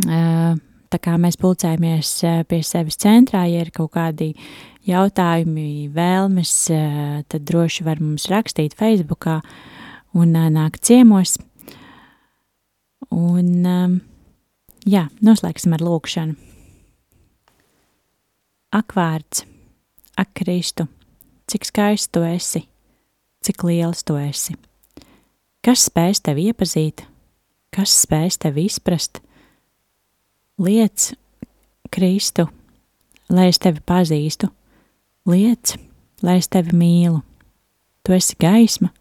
Tā 0.06 0.98
kā 1.02 1.18
mēs 1.18 1.34
pulcējamies 1.42 2.22
pie 2.46 2.62
sevis 2.62 3.02
centrā, 3.02 3.50
ja 3.50 3.66
ir 3.66 3.74
kaut 3.74 3.98
kādi 3.98 4.38
jautājumi, 4.86 5.90
vēlmes, 5.94 6.70
tad 7.26 7.42
droši 7.50 7.84
var 7.90 7.98
mums 8.02 8.30
rakstīt 8.30 8.78
Facebookā 8.78 9.42
un 10.14 10.38
nākt 10.54 10.86
ciemos. 10.86 11.40
Un, 13.16 13.50
um, 13.66 13.96
jā, 14.86 15.08
noslēgsim 15.26 15.74
ar 15.76 15.84
lūkšanu. 15.86 16.36
Ak, 18.76 18.94
vārds, 18.94 19.46
ak, 20.20 20.30
Kristu, 20.38 20.86
cik 21.50 21.66
skaists 21.66 22.12
tu 22.14 22.22
esi, 22.22 22.62
cik 23.42 23.64
liels 23.66 24.04
tu 24.06 24.20
esi. 24.22 24.54
Kas 25.66 25.88
spēs 25.90 26.22
tevi 26.22 26.46
iepazīt, 26.52 27.02
kas 27.74 27.96
spēs 28.06 28.38
tevi 28.40 28.68
izprast? 28.70 29.24
Liec, 30.62 31.10
Kristu, 31.90 32.46
lai 33.34 33.50
es 33.50 33.58
tevi 33.58 33.82
pazīstu, 33.82 34.52
liec, 35.30 35.74
lai 36.22 36.38
es 36.38 36.50
tevi 36.52 36.78
mīlu. 36.78 37.24
Tu 38.06 38.14
esi 38.16 38.38
gaisma, 38.40 38.94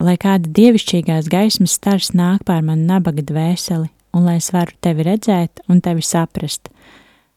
lai 0.00 0.16
kāda 0.20 0.50
dievišķīgās 0.56 1.28
gaismas 1.30 1.76
stars 1.76 2.12
nāk 2.16 2.44
pār 2.48 2.62
manu 2.64 2.86
nabaga 2.88 3.24
dvēseli, 3.26 3.90
un 4.16 4.26
lai 4.26 4.38
es 4.40 4.50
varu 4.54 4.74
tevi 4.82 5.06
redzēt 5.06 5.62
un 5.68 5.82
tevi 5.84 6.04
saprast, 6.04 6.70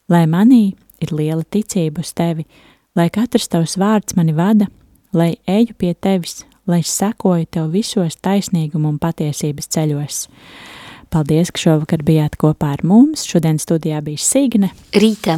lai 0.10 0.26
manī 0.30 0.74
ir 1.04 1.14
liela 1.14 1.44
ticība 1.44 2.04
uz 2.04 2.14
tevi, 2.16 2.48
lai 2.96 3.10
katrs 3.14 3.50
tavs 3.52 3.76
vārds 3.80 4.16
mani 4.18 4.36
vada, 4.38 4.70
lai 5.14 5.36
eju 5.48 5.76
pie 5.78 5.94
tevis, 5.94 6.44
lai 6.68 6.80
es 6.84 6.94
sekoju 6.96 7.50
tev 7.52 7.74
visos 7.74 8.18
taisnīguma 8.24 8.94
un 8.94 9.00
patiesības 9.02 9.70
ceļos. 9.76 10.24
Paldies, 11.14 11.52
ka 11.54 11.62
šovakar 11.62 12.02
bijāt 12.02 12.40
kopā 12.42 12.72
ar 12.74 12.82
mums. 12.88 13.28
Šodien 13.30 13.60
studijā 13.62 14.00
bija 14.02 14.18
Signe. 14.18 14.72
Rīta. 14.98 15.38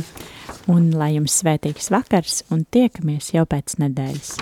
Un 0.71 0.87
lai 0.95 1.17
jums 1.17 1.35
svētīgs 1.41 1.91
vakars 1.91 2.45
un 2.53 2.63
tiekamies 2.71 3.33
jau 3.35 3.43
pēc 3.49 3.75
nedēļas. 3.83 4.37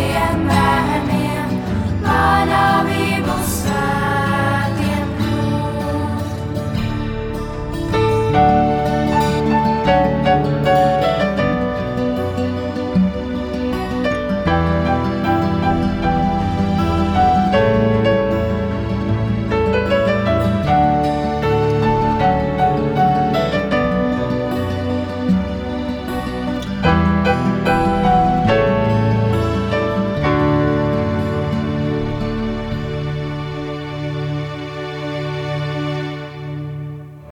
the 0.00 0.06
end. 0.06 0.39